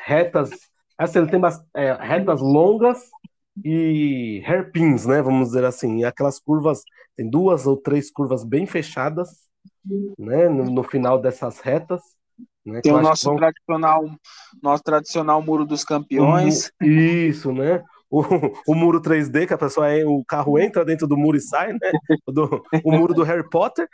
retas, 0.05 0.51
assim, 0.99 1.19
ele 1.19 1.31
tem 1.31 1.41
é, 1.75 1.93
retas 1.93 2.41
longas 2.41 3.11
e 3.63 4.43
hairpins, 4.47 5.07
né, 5.07 5.23
vamos 5.23 5.49
dizer 5.49 5.65
assim, 5.65 5.99
e 5.99 6.05
aquelas 6.05 6.41
curvas, 6.41 6.83
tem 7.15 7.29
duas 7.29 7.67
ou 7.67 7.77
três 7.77 8.11
curvas 8.11 8.43
bem 8.43 8.67
fechadas, 8.67 9.29
né, 10.19 10.49
no, 10.49 10.65
no 10.65 10.83
final 10.83 11.21
dessas 11.21 11.61
retas, 11.61 12.01
né? 12.65 12.81
Tem 12.83 12.93
o 12.93 13.01
nosso 13.01 13.27
vão... 13.27 13.37
tradicional, 13.37 14.11
nosso 14.63 14.83
tradicional 14.83 15.43
muro 15.43 15.65
dos 15.65 15.85
campeões. 15.85 16.71
O, 16.81 16.85
isso, 16.85 17.53
né? 17.53 17.83
O, 18.11 18.23
o 18.67 18.75
muro 18.75 19.01
3D, 19.01 19.47
que 19.47 19.55
a 19.55 19.59
pessoa 19.59 19.89
é, 19.89 20.05
o 20.05 20.25
carro 20.25 20.59
entra 20.59 20.85
dentro 20.85 21.07
do 21.07 21.17
muro 21.17 21.37
e 21.37 21.41
sai, 21.41 21.73
né? 21.73 21.79
Do, 22.27 22.63
o 22.85 22.93
muro 22.93 23.15
do 23.15 23.23
Harry 23.23 23.49
Potter. 23.49 23.89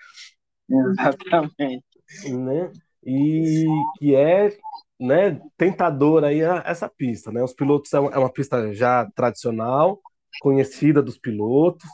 Exatamente. 0.68 1.84
Né? 2.30 2.70
e 3.06 3.64
que 3.98 4.14
é 4.16 4.50
né, 4.98 5.40
tentadora 5.56 6.28
aí 6.28 6.40
essa 6.40 6.88
pista, 6.88 7.30
né? 7.30 7.42
Os 7.42 7.54
pilotos 7.54 7.92
é 7.94 8.00
uma 8.00 8.32
pista 8.32 8.74
já 8.74 9.08
tradicional, 9.14 10.00
conhecida 10.40 11.00
dos 11.00 11.16
pilotos, 11.16 11.88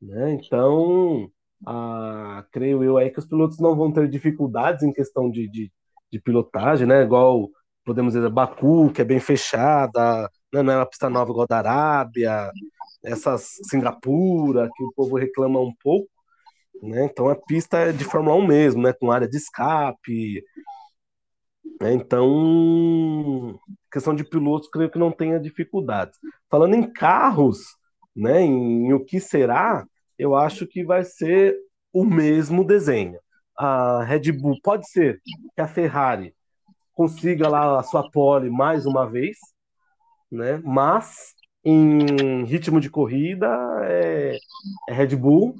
né? 0.00 0.32
Então, 0.32 1.30
a, 1.66 2.46
creio 2.50 2.82
eu 2.82 2.96
aí 2.96 3.10
que 3.10 3.18
os 3.18 3.26
pilotos 3.26 3.58
não 3.58 3.76
vão 3.76 3.92
ter 3.92 4.08
dificuldades 4.08 4.82
em 4.82 4.92
questão 4.92 5.30
de, 5.30 5.46
de, 5.48 5.70
de 6.10 6.20
pilotagem, 6.20 6.86
né? 6.86 7.02
Igual 7.02 7.48
podemos 7.84 8.14
dizer 8.14 8.28
Baku, 8.30 8.90
que 8.90 9.00
é 9.00 9.04
bem 9.04 9.20
fechada, 9.20 10.30
né? 10.52 10.62
não 10.62 10.72
é 10.72 10.76
uma 10.78 10.86
pista 10.86 11.08
nova 11.08 11.30
igual 11.30 11.46
da 11.46 11.58
Arábia, 11.58 12.50
essas 13.04 13.58
Singapura, 13.68 14.68
que 14.74 14.84
o 14.84 14.92
povo 14.94 15.16
reclama 15.16 15.60
um 15.60 15.72
pouco, 15.82 16.10
né? 16.82 17.04
Então 17.04 17.28
a 17.28 17.36
pista 17.36 17.78
é 17.78 17.92
de 17.92 18.04
Fórmula 18.04 18.36
1 18.36 18.46
mesmo, 18.46 18.82
né? 18.82 18.92
Com 18.92 19.10
área 19.12 19.28
de 19.28 19.36
escape. 19.36 20.42
Né? 21.80 21.92
Então, 21.94 23.58
questão 23.92 24.14
de 24.14 24.24
pilotos, 24.24 24.68
creio 24.68 24.90
que 24.90 24.98
não 24.98 25.12
tenha 25.12 25.38
dificuldades. 25.38 26.18
Falando 26.50 26.74
em 26.74 26.92
carros, 26.92 27.58
né? 28.14 28.42
Em, 28.42 28.88
em 28.88 28.92
o 28.92 29.04
que 29.04 29.20
será, 29.20 29.86
eu 30.18 30.34
acho 30.34 30.66
que 30.66 30.84
vai 30.84 31.04
ser 31.04 31.56
o 31.92 32.04
mesmo 32.04 32.64
desenho. 32.64 33.18
A 33.58 34.04
Red 34.04 34.32
Bull 34.32 34.58
pode 34.62 34.88
ser 34.88 35.20
que 35.54 35.60
a 35.60 35.68
Ferrari 35.68 36.34
consiga 36.92 37.48
lá 37.48 37.78
a 37.78 37.82
sua 37.82 38.10
pole 38.10 38.50
mais 38.50 38.86
uma 38.86 39.08
vez, 39.08 39.36
né? 40.30 40.60
Mas 40.64 41.34
em 41.64 42.44
ritmo 42.44 42.80
de 42.80 42.88
corrida 42.88 43.46
é, 43.84 44.36
é 44.88 44.92
Red 44.92 45.16
Bull, 45.16 45.56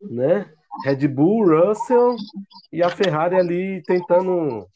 né? 0.00 0.52
Red 0.84 1.08
Bull, 1.08 1.46
Russell 1.46 2.16
e 2.72 2.82
a 2.82 2.90
Ferrari 2.90 3.36
ali 3.36 3.82
tentando 3.82 4.66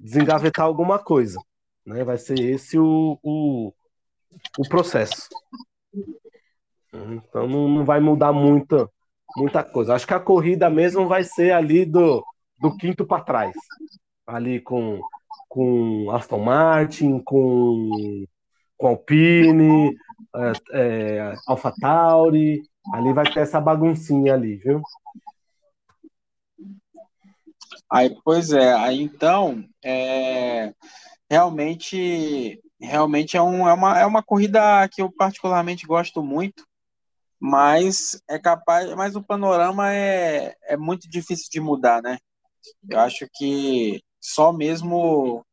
desengavetar 0.00 0.64
alguma 0.64 0.98
coisa. 0.98 1.38
Né? 1.84 2.02
Vai 2.04 2.16
ser 2.16 2.38
esse 2.38 2.78
o, 2.78 3.18
o, 3.22 3.72
o 4.58 4.68
processo. 4.68 5.28
Então 6.92 7.48
não, 7.48 7.68
não 7.68 7.84
vai 7.84 8.00
mudar 8.00 8.32
muita, 8.32 8.88
muita 9.36 9.62
coisa. 9.62 9.94
Acho 9.94 10.06
que 10.06 10.14
a 10.14 10.20
corrida 10.20 10.68
mesmo 10.70 11.06
vai 11.06 11.24
ser 11.24 11.52
ali 11.52 11.84
do, 11.84 12.24
do 12.60 12.76
quinto 12.76 13.06
para 13.06 13.24
trás. 13.24 13.54
Ali 14.26 14.60
com, 14.60 15.00
com 15.48 16.10
Aston 16.10 16.40
Martin, 16.40 17.18
com, 17.20 18.24
com 18.76 18.86
Alpine, 18.88 19.96
é, 20.34 20.52
é, 20.72 21.34
AlphaTauri, 21.46 22.62
Ali 22.92 23.12
vai 23.12 23.24
ter 23.32 23.40
essa 23.40 23.60
baguncinha 23.60 24.34
ali, 24.34 24.56
viu? 24.56 24.82
Aí, 27.90 28.14
pois 28.24 28.52
é, 28.52 28.74
aí 28.74 29.00
então, 29.00 29.64
é, 29.82 30.74
realmente, 31.30 32.60
realmente 32.80 33.36
é, 33.36 33.42
um, 33.42 33.68
é, 33.68 33.72
uma, 33.72 33.98
é 34.00 34.04
uma 34.04 34.22
corrida 34.22 34.88
que 34.88 35.00
eu 35.00 35.10
particularmente 35.10 35.86
gosto 35.86 36.22
muito, 36.22 36.66
mas 37.46 38.22
é 38.26 38.38
capaz, 38.38 38.90
mas 38.94 39.14
o 39.14 39.22
panorama 39.22 39.92
é, 39.92 40.56
é 40.62 40.78
muito 40.78 41.06
difícil 41.06 41.46
de 41.52 41.60
mudar, 41.60 42.00
né? 42.00 42.16
Eu 42.88 42.98
acho 43.00 43.28
que 43.34 44.00
só 44.18 44.50
mesmo 44.50 45.44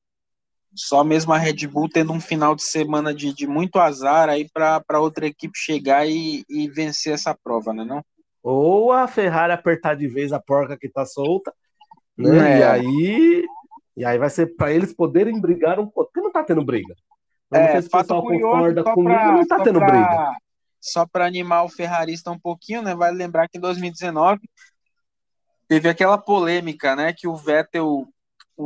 só 0.74 1.04
mesmo 1.04 1.34
a 1.34 1.38
Red 1.38 1.68
Bull 1.68 1.90
tendo 1.90 2.14
um 2.14 2.22
final 2.22 2.56
de 2.56 2.64
semana 2.64 3.14
de, 3.14 3.34
de 3.34 3.46
muito 3.46 3.78
azar 3.78 4.30
aí 4.30 4.48
para 4.50 5.02
outra 5.02 5.28
equipe 5.28 5.58
chegar 5.58 6.08
e, 6.08 6.46
e 6.48 6.70
vencer 6.70 7.14
essa 7.14 7.36
prova, 7.36 7.74
né? 7.74 7.84
Não? 7.84 8.02
Ou 8.42 8.94
a 8.94 9.06
Ferrari 9.06 9.52
apertar 9.52 9.94
de 9.98 10.08
vez 10.08 10.32
a 10.32 10.40
porca 10.40 10.78
que 10.78 10.88
tá 10.88 11.06
solta, 11.06 11.54
né? 12.18 12.54
É. 12.54 12.60
E 12.60 12.64
aí 12.64 13.46
e 13.98 14.06
aí 14.06 14.18
vai 14.18 14.30
ser 14.30 14.56
para 14.56 14.72
eles 14.72 14.94
poderem 14.94 15.42
brigar 15.42 15.78
um 15.78 15.88
pouco. 15.88 16.10
Porque 16.10 16.22
não 16.22 16.32
tá 16.32 16.42
tendo 16.42 16.64
briga. 16.64 16.96
Eu 17.52 17.60
é, 17.60 17.64
não 17.64 17.72
sei 17.74 17.82
se 17.82 17.88
o 17.90 17.92
pessoal 17.92 18.24
concorda 18.24 18.82
comigo, 18.82 19.14
pra, 19.14 19.32
não 19.34 19.46
tá 19.46 19.60
tendo 19.62 19.80
pra, 19.80 19.88
briga. 19.92 20.38
Só 20.82 21.06
para 21.06 21.26
animar 21.26 21.64
o 21.64 21.70
ferrarista 21.70 22.32
um 22.32 22.40
pouquinho, 22.40 22.82
né? 22.82 22.96
Vale 22.96 23.16
lembrar 23.16 23.48
que 23.48 23.58
em 23.58 23.62
2019 23.62 24.42
teve 25.68 25.88
aquela 25.88 26.18
polêmica, 26.18 26.96
né? 26.96 27.14
Que 27.14 27.28
o 27.28 27.36
Vettel 27.36 28.08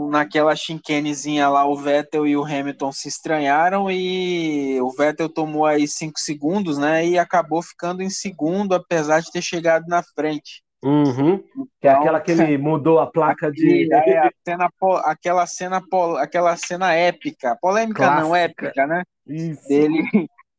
naquela 0.09 0.55
chinquenezinha 0.55 1.47
lá, 1.47 1.65
o 1.65 1.75
Vettel 1.75 2.27
e 2.27 2.35
o 2.35 2.43
Hamilton 2.43 2.91
se 2.91 3.07
estranharam 3.07 3.89
e 3.89 4.79
o 4.81 4.91
Vettel 4.91 5.29
tomou 5.29 5.65
aí 5.65 5.87
cinco 5.87 6.19
segundos, 6.19 6.77
né? 6.77 7.05
E 7.05 7.17
acabou 7.17 7.61
ficando 7.61 8.01
em 8.01 8.09
segundo, 8.09 8.73
apesar 8.73 9.21
de 9.21 9.31
ter 9.31 9.41
chegado 9.41 9.85
na 9.87 10.01
frente. 10.03 10.63
Uhum. 10.83 11.37
Que 11.81 11.87
é 11.87 11.91
então, 11.91 12.01
aquela 12.01 12.21
que 12.21 12.31
ele 12.31 12.57
mudou 12.57 12.99
a 12.99 13.07
placa 13.07 13.51
de. 13.51 13.91
É, 13.91 14.19
a 14.19 14.31
cena, 14.45 14.69
aquela, 15.05 15.45
cena, 15.47 15.83
aquela 16.19 16.57
cena 16.57 16.93
épica. 16.93 17.57
Polêmica 17.59 18.03
Clássica. 18.03 18.21
não, 18.21 18.35
épica, 18.35 18.87
né? 18.87 19.03
Isso. 19.25 19.67
Dele 19.67 20.03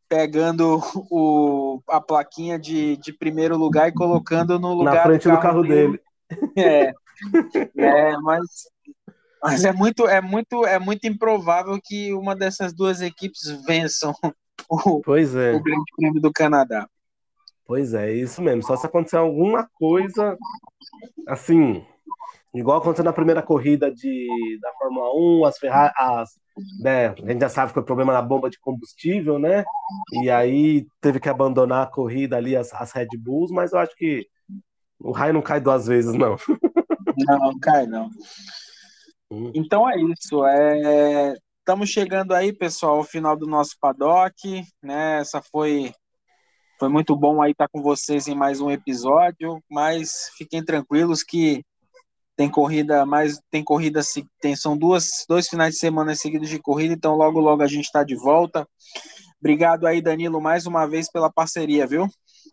pegando 0.09 0.81
o, 1.11 1.81
a 1.89 2.01
plaquinha 2.01 2.59
de, 2.59 2.97
de 2.97 3.13
primeiro 3.13 3.57
lugar 3.57 3.89
e 3.89 3.93
colocando 3.93 4.59
no 4.59 4.75
lugar. 4.75 4.95
Na 4.95 5.03
frente 5.03 5.23
do 5.23 5.29
carro, 5.29 5.39
do 5.39 5.43
carro 5.43 5.63
dele. 5.63 6.01
dele. 6.55 6.57
É. 6.57 6.93
é, 7.77 8.17
mas 8.19 8.69
mas 9.43 9.65
é 9.65 9.73
muito, 9.73 10.09
é 10.09 10.21
muito, 10.21 10.67
é 10.67 10.79
muito 10.79 11.07
improvável 11.07 11.79
que 11.83 12.13
uma 12.13 12.35
dessas 12.35 12.73
duas 12.73 13.01
equipes 13.01 13.43
vençam 13.65 14.13
o, 14.69 15.01
pois 15.01 15.35
é. 15.35 15.53
o 15.53 15.63
Grande 15.63 15.93
Prêmio 15.97 16.21
do 16.21 16.33
Canadá. 16.33 16.89
Pois 17.65 17.95
é, 17.95 18.13
isso 18.13 18.43
mesmo. 18.43 18.63
Só 18.63 18.77
se 18.77 18.87
acontecer 18.87 19.17
alguma 19.17 19.69
coisa 19.75 20.37
assim, 21.29 21.85
igual 22.59 22.79
aconteceu 22.79 23.05
na 23.05 23.13
primeira 23.13 23.43
corrida 23.43 23.91
de, 23.93 24.59
da 24.61 24.73
Fórmula 24.75 25.11
1, 25.15 25.45
as 25.45 25.59
Ferrari, 25.59 25.93
as, 25.97 26.31
né, 26.81 27.09
a 27.09 27.15
gente 27.15 27.41
já 27.41 27.49
sabe 27.49 27.69
que 27.69 27.75
foi 27.75 27.83
problema 27.83 28.13
na 28.13 28.23
bomba 28.23 28.49
de 28.49 28.59
combustível, 28.59 29.39
né? 29.39 29.65
E 30.23 30.31
aí 30.31 30.87
teve 31.01 31.21
que 31.21 31.29
abandonar 31.29 31.83
a 31.83 31.91
corrida 31.91 32.37
ali, 32.37 32.57
as, 32.57 32.73
as 32.73 32.93
Red 32.93 33.09
Bulls, 33.19 33.51
mas 33.51 33.73
eu 33.73 33.79
acho 33.79 33.95
que 33.97 34.27
o 34.99 35.13
raio 35.13 35.35
não 35.35 35.43
cai 35.43 35.61
duas 35.61 35.87
vezes, 35.87 36.15
não. 36.15 36.37
Não, 37.19 37.39
não 37.39 37.59
cai, 37.59 37.87
não. 37.87 38.11
Hum. 39.31 39.51
Então 39.55 39.89
é 39.89 39.97
isso. 39.99 40.45
É... 40.45 41.35
Estamos 41.59 41.89
chegando 41.89 42.33
aí, 42.33 42.53
pessoal, 42.53 42.99
ao 42.99 43.05
final 43.05 43.37
do 43.37 43.47
nosso 43.47 43.77
paddock. 43.81 44.63
Né? 44.83 45.19
Essa 45.21 45.43
foi, 45.43 45.93
foi 46.79 46.89
muito 46.89 47.17
bom 47.17 47.43
aí 47.43 47.53
estar 47.53 47.69
com 47.69 47.83
vocês 47.83 48.29
em 48.29 48.35
mais 48.35 48.61
um 48.61 48.71
episódio, 48.71 49.61
mas 49.71 50.31
fiquem 50.37 50.65
tranquilos 50.65 51.23
que 51.23 51.65
tem 52.37 52.49
corrida 52.49 53.07
mais 53.07 53.41
tem 53.51 53.65
corrida 53.65 54.01
tem 54.41 54.55
são 54.55 54.77
duas 54.77 55.25
dois 55.29 55.49
finais 55.49 55.75
de 55.75 55.81
semana 55.81 56.15
seguidos 56.15 56.49
de 56.49 56.59
corrida 56.59 56.95
então 56.95 57.17
logo 57.17 57.41
logo 57.41 57.63
a 57.63 57.67
gente 57.67 57.85
está 57.87 58.05
de 58.05 58.15
volta. 58.15 58.69
Obrigado 59.41 59.87
aí 59.87 60.01
Danilo 60.01 60.41
mais 60.41 60.67
uma 60.67 60.87
vez 60.87 61.11
pela 61.11 61.33
parceria 61.33 61.87
viu? 61.87 62.07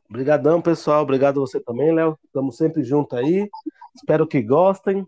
Obrigadão 0.10 0.62
pessoal. 0.62 1.04
Obrigado 1.04 1.42
você 1.42 1.60
também 1.60 1.94
Léo. 1.94 2.18
Estamos 2.26 2.58
sempre 2.58 2.84
junto 2.84 3.16
aí. 3.16 3.50
Espero 3.96 4.28
que 4.28 4.42
gostem 4.42 5.06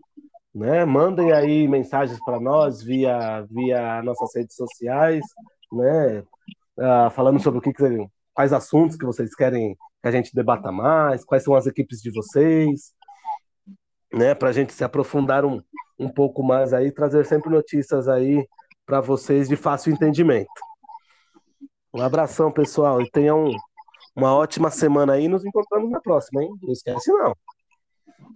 né? 0.56 0.86
Mandem 0.86 1.32
aí 1.32 1.68
mensagens 1.68 2.18
para 2.24 2.40
nós 2.40 2.82
via, 2.82 3.42
via 3.50 4.02
nossas 4.02 4.34
redes 4.34 4.56
sociais, 4.56 5.22
né? 5.70 6.20
Uh, 6.78 7.10
falando 7.10 7.38
sobre 7.40 7.58
o 7.58 7.62
que, 7.62 7.74
que 7.74 8.08
quais 8.32 8.52
assuntos 8.54 8.96
que 8.96 9.04
vocês 9.04 9.34
querem 9.34 9.76
que 10.02 10.08
a 10.08 10.10
gente 10.10 10.34
debata 10.34 10.72
mais, 10.72 11.24
quais 11.24 11.42
são 11.42 11.54
as 11.54 11.66
equipes 11.66 12.00
de 12.00 12.10
vocês, 12.10 12.92
né? 14.16 14.34
Para 14.34 14.48
a 14.48 14.52
gente 14.52 14.72
se 14.72 14.82
aprofundar 14.82 15.44
um, 15.44 15.62
um 15.98 16.08
pouco 16.08 16.42
mais 16.42 16.72
aí, 16.72 16.90
trazer 16.90 17.24
sempre 17.26 17.50
notícias 17.50 18.08
aí 18.08 18.46
para 18.84 19.00
vocês 19.00 19.48
de 19.48 19.56
fácil 19.56 19.92
entendimento. 19.92 20.50
Um 21.92 22.02
abração, 22.02 22.50
pessoal, 22.50 23.00
e 23.00 23.10
tenham 23.10 23.50
uma 24.14 24.34
ótima 24.34 24.70
semana 24.70 25.14
aí. 25.14 25.28
Nos 25.28 25.44
encontramos 25.44 25.90
na 25.90 26.00
próxima, 26.00 26.42
hein? 26.42 26.50
Não 26.62 26.72
esquece, 26.72 27.10
não. 27.12 27.34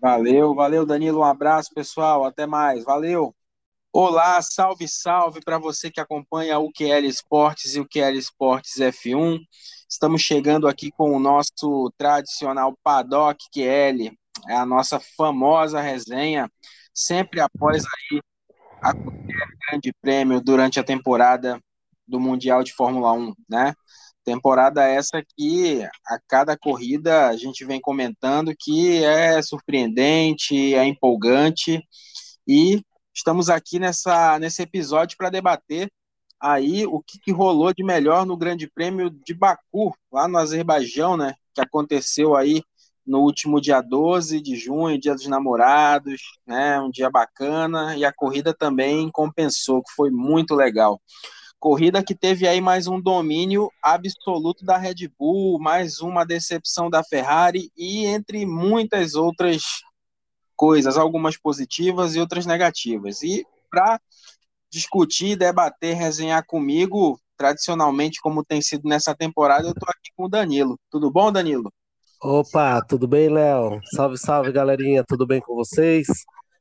Valeu, 0.00 0.54
valeu, 0.54 0.86
Danilo. 0.86 1.20
Um 1.20 1.24
abraço, 1.24 1.70
pessoal. 1.74 2.24
Até 2.24 2.46
mais. 2.46 2.84
Valeu. 2.84 3.34
Olá, 3.92 4.40
salve, 4.40 4.86
salve 4.86 5.40
para 5.44 5.58
você 5.58 5.90
que 5.90 6.00
acompanha 6.00 6.58
o 6.58 6.70
QL 6.70 7.04
Esportes 7.06 7.74
e 7.74 7.80
o 7.80 7.88
QL 7.88 8.16
Esportes 8.16 8.76
F1. 8.76 9.40
Estamos 9.88 10.22
chegando 10.22 10.68
aqui 10.68 10.92
com 10.92 11.10
o 11.10 11.18
nosso 11.18 11.92
tradicional 11.98 12.78
Paddock 12.84 13.44
QL, 13.52 14.16
é 14.48 14.54
a 14.54 14.66
nossa 14.66 15.00
famosa 15.16 15.80
resenha, 15.80 16.50
sempre 16.94 17.40
após 17.40 17.84
aí 17.84 18.20
a 18.82 18.92
grande 18.92 19.92
prêmio 20.00 20.40
durante 20.40 20.80
a 20.80 20.84
temporada 20.84 21.60
do 22.06 22.18
Mundial 22.18 22.62
de 22.62 22.72
Fórmula 22.72 23.12
1, 23.12 23.34
né? 23.48 23.74
Temporada 24.24 24.84
essa 24.84 25.22
que 25.36 25.82
a 26.06 26.18
cada 26.28 26.56
corrida 26.56 27.28
a 27.28 27.36
gente 27.36 27.64
vem 27.64 27.80
comentando 27.80 28.54
que 28.58 29.02
é 29.02 29.40
surpreendente, 29.42 30.74
é 30.74 30.84
empolgante 30.84 31.82
e 32.46 32.82
estamos 33.14 33.48
aqui 33.48 33.78
nessa, 33.78 34.38
nesse 34.38 34.62
episódio 34.62 35.16
para 35.16 35.30
debater 35.30 35.90
aí 36.40 36.86
o 36.86 37.00
que, 37.02 37.18
que, 37.20 37.32
rolou 37.32 37.72
de 37.72 37.84
melhor 37.84 38.24
no 38.24 38.36
Grande 38.36 38.68
Prêmio 38.68 39.10
de 39.10 39.34
Baku, 39.34 39.94
lá 40.10 40.26
no 40.26 40.38
Azerbaijão, 40.38 41.16
né, 41.16 41.34
que 41.54 41.60
aconteceu 41.60 42.34
aí 42.34 42.62
no 43.10 43.22
último 43.22 43.60
dia 43.60 43.80
12 43.80 44.40
de 44.40 44.54
junho, 44.54 44.96
dia 44.96 45.16
dos 45.16 45.26
namorados, 45.26 46.22
né? 46.46 46.80
Um 46.80 46.88
dia 46.88 47.10
bacana 47.10 47.96
e 47.96 48.04
a 48.04 48.12
corrida 48.12 48.54
também 48.54 49.10
compensou, 49.10 49.82
que 49.82 49.92
foi 49.96 50.10
muito 50.12 50.54
legal. 50.54 51.02
Corrida 51.58 52.04
que 52.04 52.14
teve 52.14 52.46
aí 52.46 52.60
mais 52.60 52.86
um 52.86 53.00
domínio 53.00 53.68
absoluto 53.82 54.64
da 54.64 54.76
Red 54.76 55.08
Bull, 55.18 55.58
mais 55.58 56.00
uma 56.00 56.24
decepção 56.24 56.88
da 56.88 57.02
Ferrari 57.02 57.72
e 57.76 58.06
entre 58.06 58.46
muitas 58.46 59.16
outras 59.16 59.60
coisas, 60.54 60.96
algumas 60.96 61.36
positivas 61.36 62.14
e 62.14 62.20
outras 62.20 62.46
negativas. 62.46 63.22
E 63.22 63.44
para 63.68 64.00
discutir, 64.70 65.34
debater, 65.34 65.96
resenhar 65.96 66.46
comigo, 66.46 67.20
tradicionalmente, 67.36 68.20
como 68.20 68.44
tem 68.44 68.62
sido 68.62 68.88
nessa 68.88 69.16
temporada, 69.16 69.66
eu 69.66 69.72
estou 69.72 69.88
aqui 69.88 70.12
com 70.16 70.26
o 70.26 70.28
Danilo. 70.28 70.78
Tudo 70.88 71.10
bom, 71.10 71.32
Danilo? 71.32 71.72
Opa, 72.22 72.82
tudo 72.82 73.08
bem, 73.08 73.30
Léo? 73.30 73.80
Salve, 73.94 74.18
salve, 74.18 74.52
galerinha, 74.52 75.02
tudo 75.02 75.26
bem 75.26 75.40
com 75.40 75.54
vocês? 75.54 76.06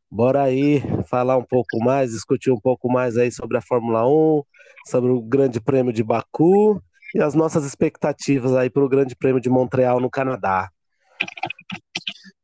Bora 0.09 0.43
aí 0.43 0.81
falar 1.05 1.35
um 1.35 1.43
pouco 1.43 1.83
mais, 1.83 2.11
discutir 2.11 2.49
um 2.49 2.59
pouco 2.59 2.89
mais 2.89 3.17
aí 3.17 3.29
sobre 3.29 3.57
a 3.57 3.61
Fórmula 3.61 4.07
1, 4.07 4.41
sobre 4.87 5.11
o 5.11 5.21
Grande 5.21 5.59
Prêmio 5.59 5.91
de 5.91 6.01
Baku 6.01 6.81
e 7.13 7.21
as 7.21 7.35
nossas 7.35 7.65
expectativas 7.65 8.55
aí 8.55 8.69
para 8.69 8.85
o 8.85 8.87
Grande 8.87 9.17
Prêmio 9.17 9.41
de 9.41 9.49
Montreal 9.49 9.99
no 9.99 10.09
Canadá. 10.09 10.69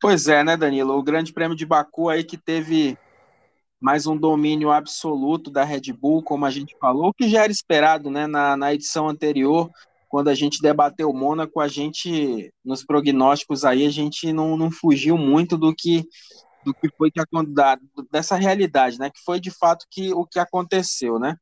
Pois 0.02 0.28
é, 0.28 0.44
né, 0.44 0.58
Danilo? 0.58 0.98
O 0.98 1.04
Grande 1.04 1.32
Prêmio 1.32 1.56
de 1.56 1.66
Baku 1.66 2.10
aí 2.10 2.22
que 2.22 2.36
teve 2.36 2.98
mais 3.80 4.06
um 4.06 4.18
domínio 4.18 4.72
absoluto 4.72 5.50
da 5.50 5.64
Red 5.64 5.94
Bull, 5.94 6.22
como 6.22 6.46
a 6.46 6.52
gente 6.52 6.76
falou, 6.82 7.14
que 7.14 7.30
já 7.30 7.44
era 7.44 7.52
esperado, 7.52 8.12
né, 8.12 8.28
na, 8.28 8.58
na 8.58 8.74
edição 8.74 9.08
anterior 9.08 9.72
quando 10.16 10.30
a 10.30 10.34
gente 10.34 10.62
debateu 10.62 11.10
o 11.10 11.14
Mônaco, 11.14 11.60
a 11.60 11.68
gente, 11.68 12.50
nos 12.64 12.86
prognósticos 12.86 13.66
aí, 13.66 13.86
a 13.86 13.90
gente 13.90 14.32
não, 14.32 14.56
não 14.56 14.72
fugiu 14.72 15.18
muito 15.18 15.58
do 15.58 15.76
que 15.76 16.06
do 16.64 16.74
que 16.74 16.88
foi 16.98 17.12
que 17.12 17.20
dessa 18.10 18.38
realidade, 18.38 18.98
né? 18.98 19.10
Que 19.10 19.20
foi 19.26 19.42
de 19.42 19.52
fato 19.52 19.86
que 19.92 20.14
o 20.14 20.26
que 20.26 20.40
aconteceu, 20.40 21.20
né? 21.20 21.36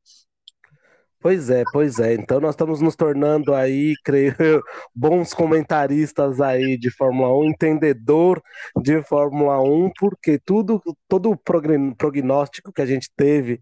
Pois 1.20 1.50
é, 1.50 1.62
pois 1.72 2.00
é. 2.00 2.14
Então 2.14 2.40
nós 2.40 2.50
estamos 2.56 2.80
nos 2.80 2.96
tornando 2.96 3.54
aí, 3.54 3.94
creio, 4.02 4.34
bons 4.92 5.32
comentaristas 5.32 6.40
aí 6.40 6.76
de 6.76 6.90
Fórmula 6.90 7.32
1, 7.32 7.50
entendedor 7.50 8.42
de 8.82 9.04
Fórmula 9.04 9.62
1, 9.62 9.92
porque 9.96 10.36
tudo, 10.36 10.82
todo 11.08 11.30
o 11.30 11.36
prognóstico 11.36 12.72
que 12.72 12.82
a 12.82 12.86
gente 12.86 13.08
teve 13.16 13.60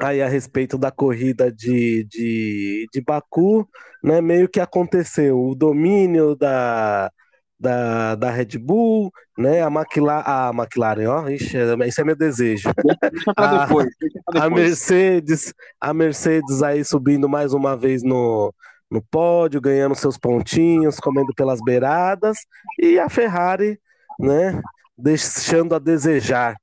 aí 0.00 0.22
a 0.22 0.28
respeito 0.28 0.78
da 0.78 0.90
corrida 0.90 1.52
de, 1.52 2.04
de, 2.04 2.86
de 2.92 3.00
Baku, 3.00 3.68
né, 4.02 4.20
meio 4.20 4.48
que 4.48 4.60
aconteceu 4.60 5.38
o 5.38 5.54
domínio 5.54 6.34
da, 6.34 7.10
da, 7.58 8.14
da 8.14 8.30
Red 8.30 8.58
Bull, 8.58 9.12
né, 9.36 9.62
a 9.62 9.68
McLaren, 9.68 10.24
a 10.26 10.50
McLaren, 10.54 11.06
ó, 11.06 11.28
ixi, 11.28 11.58
isso 11.86 12.00
é 12.00 12.04
meu 12.04 12.16
desejo. 12.16 12.70
Deixa 13.10 13.34
pra 13.34 13.46
depois, 13.66 13.88
deixa 14.00 14.20
pra 14.24 14.40
depois. 14.40 14.44
A 14.44 14.50
Mercedes, 14.50 15.54
a 15.80 15.94
Mercedes 15.94 16.62
aí 16.62 16.82
subindo 16.84 17.28
mais 17.28 17.52
uma 17.52 17.76
vez 17.76 18.02
no, 18.02 18.54
no 18.90 19.02
pódio, 19.02 19.60
ganhando 19.60 19.94
seus 19.94 20.16
pontinhos, 20.16 20.98
comendo 20.98 21.34
pelas 21.34 21.60
beiradas, 21.62 22.38
e 22.78 22.98
a 22.98 23.08
Ferrari, 23.08 23.78
né, 24.18 24.60
deixando 24.96 25.74
a 25.74 25.78
desejar, 25.78 26.56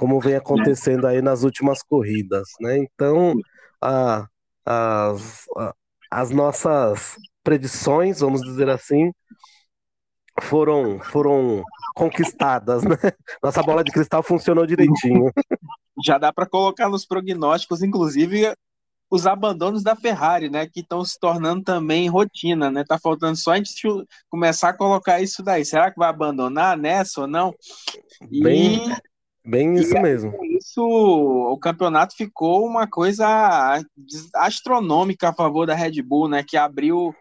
como 0.00 0.18
vem 0.18 0.34
acontecendo 0.34 1.06
aí 1.06 1.20
nas 1.20 1.42
últimas 1.42 1.82
corridas, 1.82 2.48
né? 2.58 2.78
Então, 2.78 3.34
a, 3.78 4.26
a, 4.64 5.14
as 6.10 6.30
nossas 6.30 7.16
predições, 7.44 8.20
vamos 8.20 8.40
dizer 8.40 8.70
assim, 8.70 9.12
foram, 10.40 10.98
foram 11.00 11.62
conquistadas, 11.94 12.82
né? 12.82 12.96
Nossa 13.44 13.62
bola 13.62 13.84
de 13.84 13.92
cristal 13.92 14.22
funcionou 14.22 14.64
direitinho. 14.64 15.30
Já 16.02 16.16
dá 16.16 16.32
para 16.32 16.48
colocar 16.48 16.88
nos 16.88 17.04
prognósticos, 17.04 17.82
inclusive 17.82 18.54
os 19.10 19.26
abandonos 19.26 19.82
da 19.82 19.94
Ferrari, 19.94 20.48
né, 20.48 20.66
que 20.66 20.80
estão 20.80 21.04
se 21.04 21.18
tornando 21.18 21.62
também 21.62 22.08
rotina, 22.08 22.70
né? 22.70 22.84
Tá 22.88 22.98
faltando 22.98 23.36
só 23.36 23.52
a 23.52 23.56
gente 23.56 23.74
começar 24.30 24.70
a 24.70 24.76
colocar 24.76 25.20
isso 25.20 25.42
daí. 25.42 25.62
Será 25.62 25.90
que 25.90 25.98
vai 25.98 26.08
abandonar 26.08 26.74
nessa 26.74 27.22
ou 27.22 27.26
não? 27.26 27.52
E 28.30 28.42
Bem 28.42 28.96
isso 29.74 29.96
e, 29.96 30.00
mesmo. 30.00 30.32
Isso, 30.44 30.82
o 30.82 31.58
campeonato 31.58 32.14
ficou 32.16 32.66
uma 32.66 32.86
coisa 32.86 33.82
astronômica 34.34 35.28
a 35.30 35.32
favor 35.32 35.66
da 35.66 35.74
Red 35.74 36.02
Bull, 36.02 36.28
né? 36.28 36.44
Que 36.46 36.56
abriu 36.56 37.14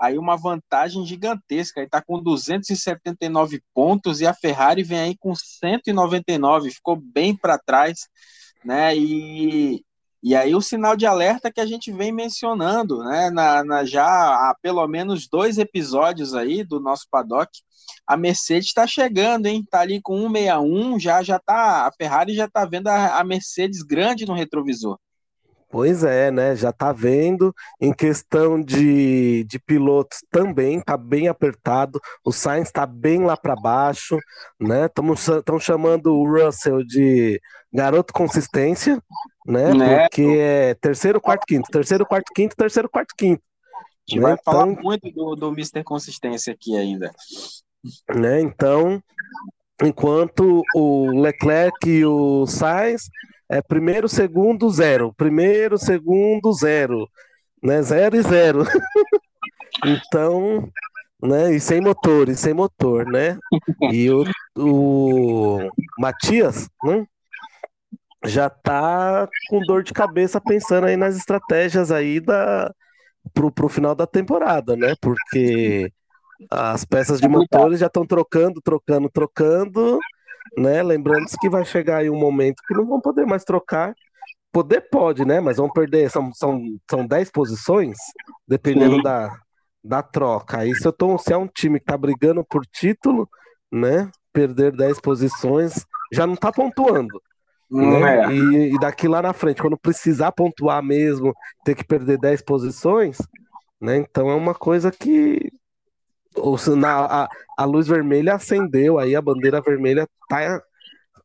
aí 0.00 0.18
uma 0.18 0.36
vantagem 0.36 1.04
gigantesca. 1.04 1.82
Está 1.82 2.02
com 2.02 2.22
279 2.22 3.60
pontos 3.74 4.20
e 4.20 4.26
a 4.26 4.34
Ferrari 4.34 4.82
vem 4.82 4.98
aí 4.98 5.16
com 5.18 5.34
199, 5.34 6.70
ficou 6.70 6.96
bem 6.96 7.36
para 7.36 7.58
trás, 7.58 8.08
né? 8.64 8.96
E, 8.96 9.84
e 10.22 10.34
aí 10.34 10.54
o 10.54 10.60
sinal 10.60 10.96
de 10.96 11.06
alerta 11.06 11.52
que 11.52 11.60
a 11.60 11.66
gente 11.66 11.92
vem 11.92 12.12
mencionando, 12.12 12.98
né? 13.04 13.30
Na, 13.30 13.64
na 13.64 13.84
já 13.84 14.04
há 14.04 14.54
pelo 14.60 14.86
menos 14.86 15.28
dois 15.28 15.58
episódios 15.58 16.34
aí 16.34 16.64
do 16.64 16.80
nosso 16.80 17.06
paddock 17.10 17.50
a 18.06 18.16
Mercedes 18.16 18.68
está 18.68 18.86
chegando, 18.86 19.46
hein? 19.46 19.64
Tá 19.70 19.80
ali 19.80 20.00
com 20.00 20.22
161, 20.22 20.98
já 20.98 21.22
já 21.22 21.38
tá, 21.38 21.86
a 21.86 21.92
Ferrari 21.92 22.34
já 22.34 22.48
tá 22.48 22.64
vendo 22.64 22.88
a, 22.88 23.18
a 23.18 23.24
Mercedes 23.24 23.82
grande 23.82 24.26
no 24.26 24.34
retrovisor. 24.34 24.98
Pois 25.70 26.02
é, 26.02 26.30
né? 26.30 26.56
Já 26.56 26.72
tá 26.72 26.92
vendo. 26.92 27.54
Em 27.78 27.92
questão 27.92 28.62
de, 28.62 29.44
de 29.44 29.58
pilotos 29.58 30.20
também, 30.30 30.80
tá 30.80 30.96
bem 30.96 31.28
apertado. 31.28 32.00
O 32.24 32.32
Sainz 32.32 32.72
tá 32.72 32.86
bem 32.86 33.22
lá 33.22 33.36
para 33.36 33.54
baixo, 33.54 34.18
né? 34.58 34.86
Estão 34.86 35.60
chamando 35.60 36.14
o 36.14 36.26
Russell 36.26 36.82
de 36.82 37.38
garoto 37.70 38.14
consistência, 38.14 38.98
né? 39.48 39.72
né? 39.72 40.08
Porque 40.08 40.22
é 40.22 40.74
terceiro, 40.74 41.20
quarto, 41.20 41.46
quinto, 41.46 41.70
terceiro, 41.70 42.04
quarto, 42.04 42.32
quinto, 42.34 42.54
terceiro, 42.54 42.88
quarto, 42.88 43.14
quinto. 43.16 43.42
A 43.72 44.10
gente 44.10 44.20
né? 44.20 44.28
vai 44.28 44.36
falar 44.44 44.68
então... 44.68 44.82
muito 44.82 45.10
do, 45.10 45.34
do 45.34 45.48
Mr. 45.48 45.82
Consistência 45.82 46.52
aqui 46.52 46.76
ainda. 46.76 47.10
Né? 48.14 48.42
Então, 48.42 49.02
enquanto 49.82 50.62
o 50.74 51.20
Leclerc 51.20 51.88
e 51.88 52.04
o 52.04 52.46
Sainz 52.46 53.08
é 53.48 53.62
primeiro, 53.62 54.08
segundo, 54.08 54.68
zero. 54.70 55.14
Primeiro, 55.14 55.78
segundo, 55.78 56.52
zero. 56.52 57.08
Né? 57.62 57.82
Zero 57.82 58.16
e 58.16 58.22
zero. 58.22 58.64
então, 59.84 60.70
né? 61.22 61.54
E 61.54 61.58
sem 61.60 61.80
motor, 61.80 62.28
e 62.28 62.36
sem 62.36 62.52
motor, 62.52 63.06
né? 63.06 63.38
E 63.90 64.10
o, 64.10 64.24
o 64.56 65.70
Matias, 65.98 66.68
né? 66.84 67.06
Já 68.24 68.50
tá 68.50 69.28
com 69.48 69.60
dor 69.60 69.82
de 69.82 69.92
cabeça 69.92 70.40
pensando 70.40 70.86
aí 70.86 70.96
nas 70.96 71.16
estratégias 71.16 71.90
aí 71.90 72.20
da 72.20 72.72
pro, 73.32 73.50
pro 73.52 73.68
final 73.68 73.94
da 73.94 74.06
temporada, 74.06 74.76
né? 74.76 74.94
Porque 75.00 75.92
as 76.50 76.84
peças 76.84 77.20
de 77.20 77.28
motores 77.28 77.80
já 77.80 77.86
estão 77.86 78.06
trocando, 78.06 78.60
trocando, 78.62 79.08
trocando, 79.10 79.98
né? 80.56 80.82
Lembrando 80.82 81.26
que 81.40 81.48
vai 81.48 81.64
chegar 81.64 81.98
aí 81.98 82.10
um 82.10 82.18
momento 82.18 82.62
que 82.66 82.74
não 82.74 82.86
vão 82.86 83.00
poder 83.00 83.26
mais 83.26 83.44
trocar. 83.44 83.94
Poder 84.52 84.88
pode, 84.90 85.24
né? 85.24 85.40
Mas 85.40 85.58
vão 85.58 85.70
perder, 85.70 86.10
são, 86.10 86.32
são, 86.32 86.62
são 86.90 87.06
10 87.06 87.30
posições, 87.30 87.96
dependendo 88.46 89.02
da, 89.02 89.30
da 89.84 90.02
troca. 90.02 90.58
Aí 90.58 90.74
se, 90.74 90.86
eu 90.86 90.92
tô, 90.92 91.18
se 91.18 91.32
é 91.32 91.36
um 91.36 91.46
time 91.46 91.78
que 91.78 91.86
tá 91.86 91.96
brigando 91.96 92.44
por 92.44 92.64
título, 92.66 93.28
né? 93.70 94.10
Perder 94.32 94.72
10 94.72 95.00
posições, 95.00 95.84
já 96.12 96.26
não 96.26 96.36
tá 96.36 96.50
pontuando. 96.50 97.20
Né? 97.70 98.24
É. 98.24 98.32
E, 98.32 98.74
e, 98.74 98.78
daqui 98.78 99.06
lá 99.06 99.20
na 99.20 99.32
frente, 99.32 99.60
quando 99.60 99.76
precisar 99.76 100.32
pontuar 100.32 100.82
mesmo, 100.82 101.34
ter 101.64 101.74
que 101.74 101.84
perder 101.84 102.18
10 102.18 102.42
posições, 102.42 103.18
né? 103.80 103.98
Então 103.98 104.30
é 104.30 104.34
uma 104.34 104.54
coisa 104.54 104.90
que 104.90 105.52
na, 106.76 107.24
a, 107.24 107.28
a 107.56 107.64
luz 107.64 107.86
vermelha 107.86 108.34
acendeu, 108.34 108.98
aí 108.98 109.14
a 109.14 109.22
bandeira 109.22 109.60
vermelha 109.60 110.06
tá 110.28 110.62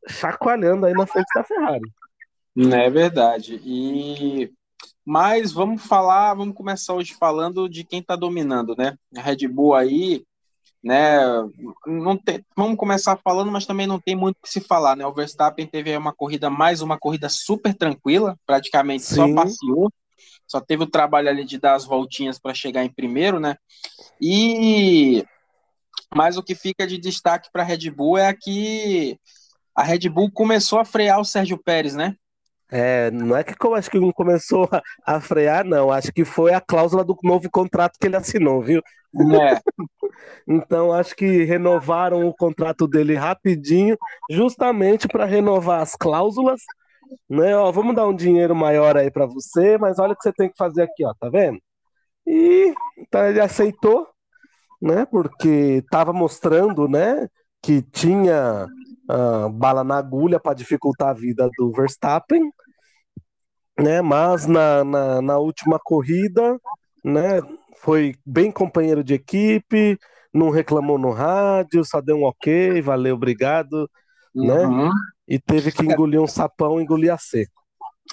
chacoalhando 0.08 0.86
aí 0.86 0.92
na 0.92 1.06
frente 1.06 1.28
da 1.34 1.44
Ferrari. 1.44 1.90
É 2.56 2.90
verdade. 2.90 3.60
E 3.64 4.52
mas 5.04 5.52
vamos 5.52 5.84
falar, 5.84 6.32
vamos 6.34 6.54
começar 6.54 6.94
hoje 6.94 7.14
falando 7.14 7.68
de 7.68 7.84
quem 7.84 8.00
está 8.00 8.16
dominando, 8.16 8.74
né? 8.76 8.96
A 9.14 9.20
Red 9.20 9.46
Bull 9.48 9.74
aí, 9.74 10.24
né? 10.84 11.18
Não 11.86 12.14
tem, 12.14 12.44
vamos 12.54 12.76
começar 12.76 13.16
falando, 13.16 13.50
mas 13.50 13.64
também 13.64 13.86
não 13.86 13.98
tem 13.98 14.14
muito 14.14 14.36
o 14.36 14.42
que 14.42 14.50
se 14.50 14.60
falar, 14.60 14.94
né? 14.94 15.06
O 15.06 15.14
Verstappen 15.14 15.66
teve 15.66 15.96
uma 15.96 16.12
corrida, 16.12 16.50
mais 16.50 16.82
uma 16.82 16.98
corrida 16.98 17.28
super 17.30 17.72
tranquila, 17.74 18.36
praticamente 18.46 19.02
Sim. 19.02 19.14
só 19.14 19.34
passeou, 19.34 19.90
só 20.46 20.60
teve 20.60 20.82
o 20.82 20.90
trabalho 20.90 21.30
ali 21.30 21.42
de 21.42 21.58
dar 21.58 21.74
as 21.74 21.86
voltinhas 21.86 22.38
para 22.38 22.52
chegar 22.52 22.84
em 22.84 22.92
primeiro, 22.92 23.40
né? 23.40 23.56
E 24.20 25.24
mas 26.14 26.36
o 26.36 26.42
que 26.42 26.54
fica 26.54 26.86
de 26.86 26.98
destaque 26.98 27.48
para 27.50 27.62
a 27.62 27.66
Red 27.66 27.90
Bull 27.90 28.18
é 28.18 28.32
que 28.32 29.18
a 29.74 29.82
Red 29.82 30.08
Bull 30.10 30.30
começou 30.30 30.78
a 30.78 30.84
frear 30.84 31.18
o 31.18 31.24
Sérgio 31.24 31.58
Pérez, 31.58 31.94
né? 31.94 32.14
É, 32.70 33.10
não 33.10 33.36
é 33.36 33.44
que 33.44 33.54
eu 33.64 33.74
acho 33.74 33.90
que 33.90 34.00
não 34.00 34.12
começou 34.12 34.68
a 35.06 35.20
frear, 35.20 35.64
não. 35.64 35.90
Acho 35.90 36.12
que 36.12 36.24
foi 36.24 36.52
a 36.52 36.60
cláusula 36.60 37.04
do 37.04 37.16
novo 37.22 37.48
contrato 37.50 37.98
que 38.00 38.06
ele 38.06 38.16
assinou, 38.16 38.62
viu? 38.62 38.82
É. 39.40 39.60
Então 40.46 40.92
acho 40.92 41.14
que 41.16 41.44
renovaram 41.44 42.28
o 42.28 42.34
contrato 42.34 42.86
dele 42.86 43.14
rapidinho, 43.14 43.96
justamente 44.30 45.08
para 45.08 45.24
renovar 45.24 45.80
as 45.80 45.96
cláusulas, 45.96 46.60
né? 47.28 47.56
Ó, 47.56 47.70
vamos 47.72 47.94
dar 47.94 48.06
um 48.06 48.14
dinheiro 48.14 48.54
maior 48.54 48.96
aí 48.96 49.10
para 49.10 49.26
você, 49.26 49.78
mas 49.78 49.98
olha 49.98 50.12
o 50.12 50.16
que 50.16 50.22
você 50.22 50.32
tem 50.32 50.48
que 50.50 50.56
fazer 50.56 50.82
aqui, 50.82 51.04
ó, 51.04 51.14
tá 51.18 51.28
vendo? 51.30 51.58
E 52.26 52.74
então 52.98 53.26
ele 53.26 53.40
aceitou, 53.40 54.06
né? 54.80 55.06
Porque 55.06 55.82
estava 55.84 56.12
mostrando, 56.12 56.88
né, 56.88 57.28
que 57.62 57.82
tinha 57.82 58.66
uh, 59.10 59.48
bala 59.50 59.84
na 59.84 59.98
agulha 59.98 60.40
para 60.40 60.54
dificultar 60.54 61.08
a 61.08 61.14
vida 61.14 61.48
do 61.58 61.72
Verstappen, 61.72 62.50
né? 63.78 64.00
Mas 64.00 64.46
na, 64.46 64.84
na, 64.84 65.22
na 65.22 65.38
última 65.38 65.78
corrida, 65.82 66.58
né? 67.04 67.40
Foi 67.76 68.14
bem 68.24 68.50
companheiro 68.50 69.04
de 69.04 69.14
equipe, 69.14 69.98
não 70.32 70.50
reclamou 70.50 70.98
no 70.98 71.10
rádio, 71.10 71.84
só 71.84 72.00
deu 72.00 72.16
um 72.16 72.24
ok, 72.24 72.80
valeu, 72.80 73.14
obrigado, 73.14 73.88
né? 74.34 74.66
Uhum. 74.66 74.90
E 75.28 75.38
teve 75.38 75.70
que 75.70 75.82
engolir 75.82 76.20
um 76.20 76.26
sapão, 76.26 76.80
engolir 76.80 77.12
a 77.12 77.18
seco. 77.18 77.62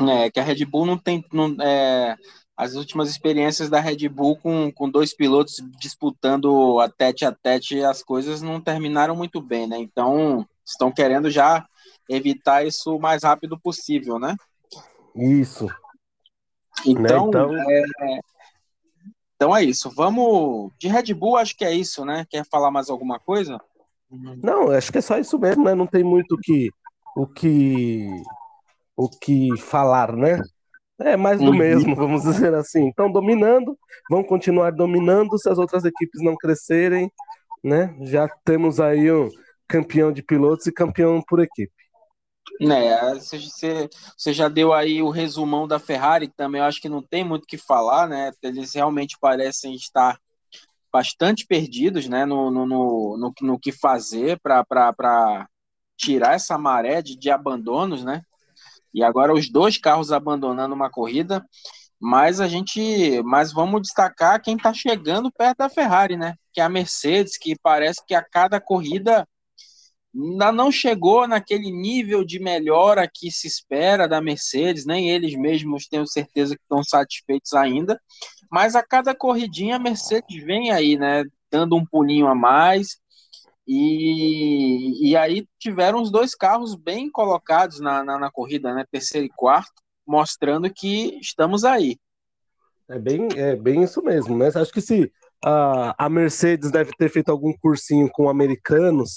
É, 0.01 0.29
que 0.29 0.39
a 0.39 0.43
Red 0.43 0.65
Bull 0.65 0.85
não 0.85 0.97
tem. 0.97 1.23
Não, 1.33 1.55
é, 1.61 2.15
as 2.55 2.75
últimas 2.75 3.09
experiências 3.09 3.69
da 3.69 3.79
Red 3.79 4.07
Bull 4.07 4.37
com, 4.37 4.71
com 4.71 4.89
dois 4.89 5.15
pilotos 5.15 5.55
disputando 5.79 6.79
a 6.79 6.87
tete 6.87 7.25
a 7.25 7.31
tete, 7.31 7.83
as 7.83 8.03
coisas 8.03 8.41
não 8.41 8.61
terminaram 8.61 9.15
muito 9.15 9.41
bem, 9.41 9.67
né? 9.67 9.77
Então, 9.79 10.47
estão 10.65 10.91
querendo 10.91 11.29
já 11.29 11.65
evitar 12.09 12.65
isso 12.65 12.95
o 12.95 12.99
mais 12.99 13.23
rápido 13.23 13.59
possível, 13.59 14.19
né? 14.19 14.35
Isso. 15.15 15.67
Então, 16.85 17.25
Né, 17.25 17.27
então- 17.29 17.71
É, 17.71 18.19
então 19.35 19.55
é 19.55 19.63
isso. 19.63 19.89
Vamos. 19.95 20.71
De 20.77 20.87
Red 20.87 21.13
Bull, 21.13 21.37
acho 21.37 21.55
que 21.55 21.65
é 21.65 21.73
isso, 21.73 22.05
né? 22.05 22.25
Quer 22.29 22.45
falar 22.49 22.71
mais 22.71 22.89
alguma 22.89 23.19
coisa? 23.19 23.59
Não, 24.43 24.69
acho 24.71 24.91
que 24.91 24.97
é 24.97 25.01
só 25.01 25.17
isso 25.17 25.39
mesmo, 25.39 25.63
né? 25.63 25.73
Não 25.73 25.87
tem 25.87 26.03
muito 26.03 26.33
o 26.33 26.37
que, 26.37 26.69
o 27.15 27.25
que, 27.25 28.07
o 28.95 29.09
que 29.09 29.49
falar, 29.57 30.15
né? 30.15 30.39
É 30.99 31.17
mais 31.17 31.39
do 31.39 31.47
Uhum. 31.49 31.57
mesmo, 31.57 31.95
vamos 31.95 32.21
dizer 32.23 32.53
assim. 32.53 32.89
Estão 32.89 33.11
dominando, 33.11 33.77
vão 34.09 34.23
continuar 34.23 34.71
dominando 34.71 35.37
se 35.39 35.49
as 35.49 35.57
outras 35.57 35.83
equipes 35.85 36.21
não 36.21 36.35
crescerem, 36.35 37.11
né? 37.63 37.95
Já 38.01 38.27
temos 38.43 38.79
aí 38.79 39.11
um 39.11 39.29
campeão 39.71 40.11
de 40.11 40.23
pilotos 40.23 40.67
e 40.67 40.73
campeão 40.73 41.21
por 41.27 41.39
equipe. 41.39 41.73
Né, 42.59 42.95
você, 43.15 43.39
você- 44.17 44.33
já 44.33 44.47
deu 44.47 44.71
aí 44.73 45.01
o 45.01 45.09
resumão 45.09 45.67
da 45.67 45.79
Ferrari 45.79 46.27
também, 46.27 46.61
eu 46.61 46.65
acho 46.67 46.79
que 46.81 46.89
não 46.89 47.01
tem 47.01 47.23
muito 47.23 47.43
o 47.43 47.47
que 47.47 47.57
falar, 47.57 48.07
né? 48.07 48.31
Eles 48.41 48.73
realmente 48.75 49.17
parecem 49.19 49.73
estar 49.75 50.19
bastante 50.93 51.45
perdidos, 51.47 52.07
né? 52.07 52.25
No, 52.25 52.51
no, 52.51 52.65
no, 52.67 53.17
no, 53.17 53.33
no 53.41 53.59
que 53.59 53.71
fazer 53.71 54.39
para 54.41 55.47
tirar 55.97 56.35
essa 56.35 56.57
maré 56.57 57.01
de, 57.01 57.17
de 57.17 57.31
abandonos, 57.31 58.03
né? 58.03 58.23
E 58.93 59.03
agora 59.03 59.33
os 59.33 59.49
dois 59.51 59.77
carros 59.77 60.11
abandonando 60.11 60.75
uma 60.75 60.89
corrida, 60.89 61.45
mas 61.99 62.41
a 62.41 62.47
gente, 62.47 63.21
mas 63.23 63.53
vamos 63.53 63.81
destacar 63.83 64.41
quem 64.41 64.57
está 64.57 64.73
chegando 64.73 65.31
perto 65.31 65.59
da 65.59 65.69
Ferrari, 65.69 66.17
né? 66.17 66.35
Que 66.53 66.61
é 66.61 66.63
a 66.65 66.69
Mercedes, 66.69 67.37
que 67.37 67.55
parece 67.63 68.05
que 68.05 68.15
a 68.15 68.23
cada 68.23 68.59
corrida 68.61 69.27
ainda 70.13 70.51
não 70.51 70.71
chegou 70.71 71.27
naquele 71.27 71.71
nível 71.71 72.23
de 72.23 72.39
melhora 72.39 73.09
que 73.11 73.31
se 73.31 73.47
espera 73.47 74.07
da 74.07 74.21
Mercedes, 74.21 74.85
nem 74.85 75.09
eles 75.09 75.35
mesmos 75.35 75.87
tenho 75.87 76.05
certeza 76.05 76.55
que 76.55 76.61
estão 76.61 76.83
satisfeitos 76.83 77.53
ainda, 77.53 77.99
mas 78.51 78.75
a 78.75 78.83
cada 78.83 79.15
corridinha 79.15 79.77
a 79.77 79.79
Mercedes 79.79 80.43
vem 80.43 80.71
aí, 80.71 80.97
né, 80.97 81.23
dando 81.49 81.75
um 81.75 81.85
pulinho 81.85 82.27
a 82.27 82.35
mais, 82.35 82.99
e, 83.65 85.09
e 85.09 85.15
aí 85.15 85.47
tiveram 85.57 86.01
os 86.01 86.11
dois 86.11 86.35
carros 86.35 86.75
bem 86.75 87.09
colocados 87.09 87.79
na, 87.79 88.03
na, 88.03 88.19
na 88.19 88.31
corrida, 88.31 88.73
né, 88.73 88.85
terceiro 88.91 89.25
e 89.25 89.29
quarto, 89.29 89.81
mostrando 90.05 90.69
que 90.69 91.17
estamos 91.21 91.63
aí. 91.63 91.97
É 92.89 92.99
bem, 92.99 93.29
é 93.37 93.55
bem 93.55 93.83
isso 93.83 94.01
mesmo, 94.01 94.37
né? 94.37 94.49
Acho 94.53 94.73
que 94.73 94.81
se 94.81 95.09
a, 95.41 96.05
a 96.05 96.09
Mercedes 96.09 96.71
deve 96.71 96.91
ter 96.97 97.09
feito 97.09 97.31
algum 97.31 97.53
cursinho 97.53 98.09
com 98.11 98.27
americanos, 98.27 99.13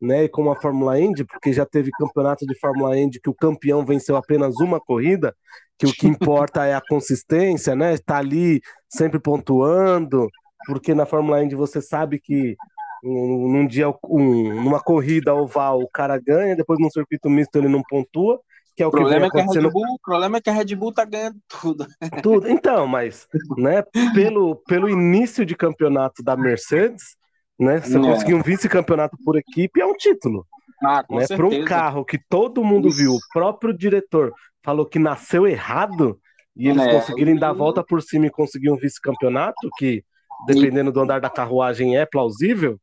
né, 0.00 0.24
e 0.24 0.28
com 0.28 0.50
a 0.50 0.56
Fórmula 0.56 0.98
Indy, 0.98 1.24
porque 1.24 1.52
já 1.52 1.66
teve 1.66 1.90
campeonato 1.92 2.46
de 2.46 2.58
Fórmula 2.58 2.98
Indy 2.98 3.20
que 3.20 3.28
o 3.28 3.34
campeão 3.34 3.84
venceu 3.84 4.16
apenas 4.16 4.56
uma 4.56 4.80
corrida, 4.80 5.34
que 5.78 5.86
o 5.86 5.92
que 5.92 6.06
importa 6.06 6.64
é 6.64 6.74
a 6.74 6.80
consistência, 6.80 7.74
né? 7.74 7.94
Está 7.94 8.18
ali 8.18 8.60
sempre 8.88 9.18
pontuando, 9.18 10.28
porque 10.66 10.94
na 10.94 11.06
Fórmula 11.06 11.42
Indy 11.42 11.54
você 11.54 11.80
sabe 11.82 12.18
que 12.18 12.56
um, 13.04 13.52
num 13.52 13.66
dia, 13.66 13.88
um, 14.04 14.62
numa 14.62 14.80
corrida 14.80 15.34
oval 15.34 15.80
o 15.80 15.88
cara 15.88 16.18
ganha, 16.18 16.56
depois 16.56 16.78
num 16.78 16.90
circuito 16.90 17.28
misto 17.28 17.56
ele 17.56 17.68
não 17.68 17.82
pontua, 17.82 18.40
que 18.76 18.82
é 18.82 18.86
o, 18.86 18.88
O 18.88 18.92
que 18.92 18.98
problema 18.98 19.26
é 19.26 19.30
que 19.30 19.38
a 19.38 19.40
acontecendo 19.40 19.64
Red 19.64 19.72
Bull, 19.72 19.94
o 19.94 19.98
problema 20.02 20.36
é 20.36 20.40
que 20.40 20.50
a 20.50 20.52
Red 20.52 20.74
Bull 20.76 20.92
tá 20.92 21.04
ganhando 21.04 21.38
tudo. 21.48 21.86
tudo. 22.22 22.48
Então, 22.48 22.86
mas, 22.86 23.26
né, 23.58 23.82
pelo, 24.14 24.56
pelo 24.66 24.88
início 24.88 25.44
de 25.44 25.54
campeonato 25.54 26.22
da 26.22 26.36
Mercedes, 26.36 27.16
né, 27.60 27.80
você 27.80 27.98
conseguir 27.98 28.34
um 28.34 28.42
vice-campeonato 28.42 29.16
por 29.24 29.36
equipe 29.36 29.80
é 29.80 29.86
um 29.86 29.94
título, 29.94 30.46
Ah, 30.82 31.04
né? 31.10 31.26
Para 31.28 31.46
um 31.46 31.64
carro 31.64 32.04
que 32.04 32.18
todo 32.28 32.64
mundo 32.64 32.88
Isso. 32.88 32.96
viu, 32.98 33.12
o 33.14 33.20
próprio 33.32 33.76
diretor 33.76 34.32
falou 34.64 34.86
que 34.86 34.98
nasceu 34.98 35.46
errado 35.46 36.18
e 36.56 36.68
eles 36.68 36.82
É. 36.86 36.90
conseguirem 36.90 37.36
dar 37.36 37.50
a 37.50 37.52
volta 37.52 37.84
por 37.84 38.02
cima 38.02 38.26
e 38.26 38.30
conseguir 38.30 38.70
um 38.70 38.76
vice-campeonato 38.76 39.68
que, 39.78 40.02
dependendo 40.46 40.90
do 40.90 41.00
andar 41.00 41.20
da 41.20 41.30
carruagem, 41.30 41.96
é 41.96 42.06
plausível. 42.06 42.78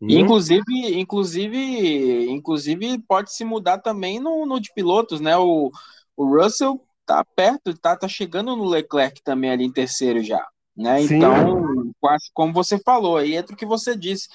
né? 0.00 0.14
Inclusive, 0.14 0.64
inclusive, 0.94 2.30
inclusive 2.30 2.98
pode 3.06 3.32
se 3.32 3.44
mudar 3.44 3.78
também 3.78 4.18
no, 4.20 4.46
no 4.46 4.60
de 4.60 4.72
pilotos, 4.74 5.20
né? 5.20 5.36
O, 5.36 5.70
o 6.16 6.24
Russell 6.24 6.80
tá 7.06 7.24
perto, 7.24 7.76
tá, 7.78 7.96
tá 7.96 8.08
chegando 8.08 8.56
no 8.56 8.64
Leclerc 8.64 9.20
também 9.22 9.50
ali 9.50 9.64
em 9.64 9.72
terceiro 9.72 10.22
já, 10.22 10.44
né? 10.76 11.02
Sim. 11.02 11.16
Então, 11.16 11.92
como 12.34 12.52
você 12.52 12.78
falou, 12.78 13.16
aí 13.16 13.34
entra 13.34 13.54
o 13.54 13.58
que 13.58 13.66
você 13.66 13.96
disse, 13.96 14.28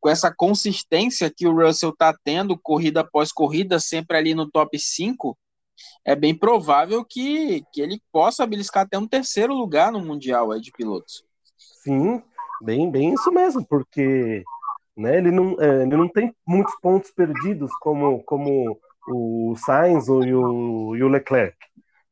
com 0.00 0.08
essa 0.08 0.32
consistência 0.34 1.32
que 1.34 1.46
o 1.46 1.54
Russell 1.54 1.94
tá 1.96 2.14
tendo, 2.24 2.58
corrida 2.58 3.00
após 3.00 3.32
corrida, 3.32 3.78
sempre 3.78 4.16
ali 4.16 4.34
no 4.34 4.50
top 4.50 4.78
5, 4.78 5.36
é 6.04 6.14
bem 6.14 6.36
provável 6.36 7.04
que, 7.04 7.64
que 7.72 7.80
ele 7.80 8.00
possa 8.12 8.46
beliscar 8.46 8.84
até 8.84 8.98
um 8.98 9.06
terceiro 9.06 9.54
lugar 9.54 9.90
no 9.90 10.00
Mundial 10.00 10.52
aí 10.52 10.60
de 10.60 10.70
pilotos. 10.70 11.24
Sim, 11.82 12.22
bem, 12.60 12.90
bem 12.90 13.14
isso 13.14 13.30
mesmo, 13.32 13.64
porque 13.66 14.42
né, 14.96 15.18
ele, 15.18 15.30
não, 15.30 15.60
é, 15.60 15.82
ele 15.82 15.96
não 15.96 16.08
tem 16.08 16.34
muitos 16.46 16.74
pontos 16.80 17.10
perdidos 17.10 17.70
como, 17.80 18.22
como 18.24 18.78
o 19.08 19.54
Sainz 19.56 20.08
ou, 20.08 20.24
e, 20.24 20.34
o, 20.34 20.96
e 20.96 21.02
o 21.02 21.08
Leclerc. 21.08 21.56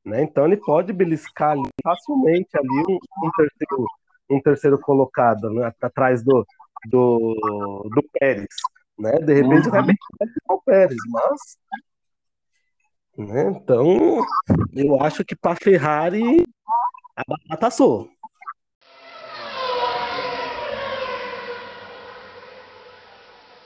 Né? 0.04 0.22
Então 0.22 0.46
ele 0.46 0.56
pode 0.56 0.92
beliscar 0.92 1.50
ali, 1.52 1.68
facilmente 1.82 2.48
ali 2.56 2.84
um, 2.88 2.98
um 3.26 3.30
terceiro, 3.36 3.86
um 4.30 4.40
terceiro 4.40 4.78
colocado 4.78 5.50
né, 5.50 5.72
atrás 5.80 6.22
do, 6.22 6.46
do, 6.86 7.88
do 7.94 8.02
Pérez. 8.18 8.48
Né? 8.98 9.12
De 9.18 9.34
repente 9.34 9.66
Uhum. 9.66 9.70
vai 9.70 9.82
bem 9.82 9.96
com 10.46 10.54
o 10.54 10.62
Pérez, 10.62 10.98
mas. 11.08 11.58
Né? 13.16 13.50
Então 13.50 14.24
eu 14.72 15.02
acho 15.02 15.24
que 15.24 15.36
para 15.36 15.56
Ferrari 15.56 16.44
a 17.16 17.22
batata 17.26 17.66
assou. 17.66 18.08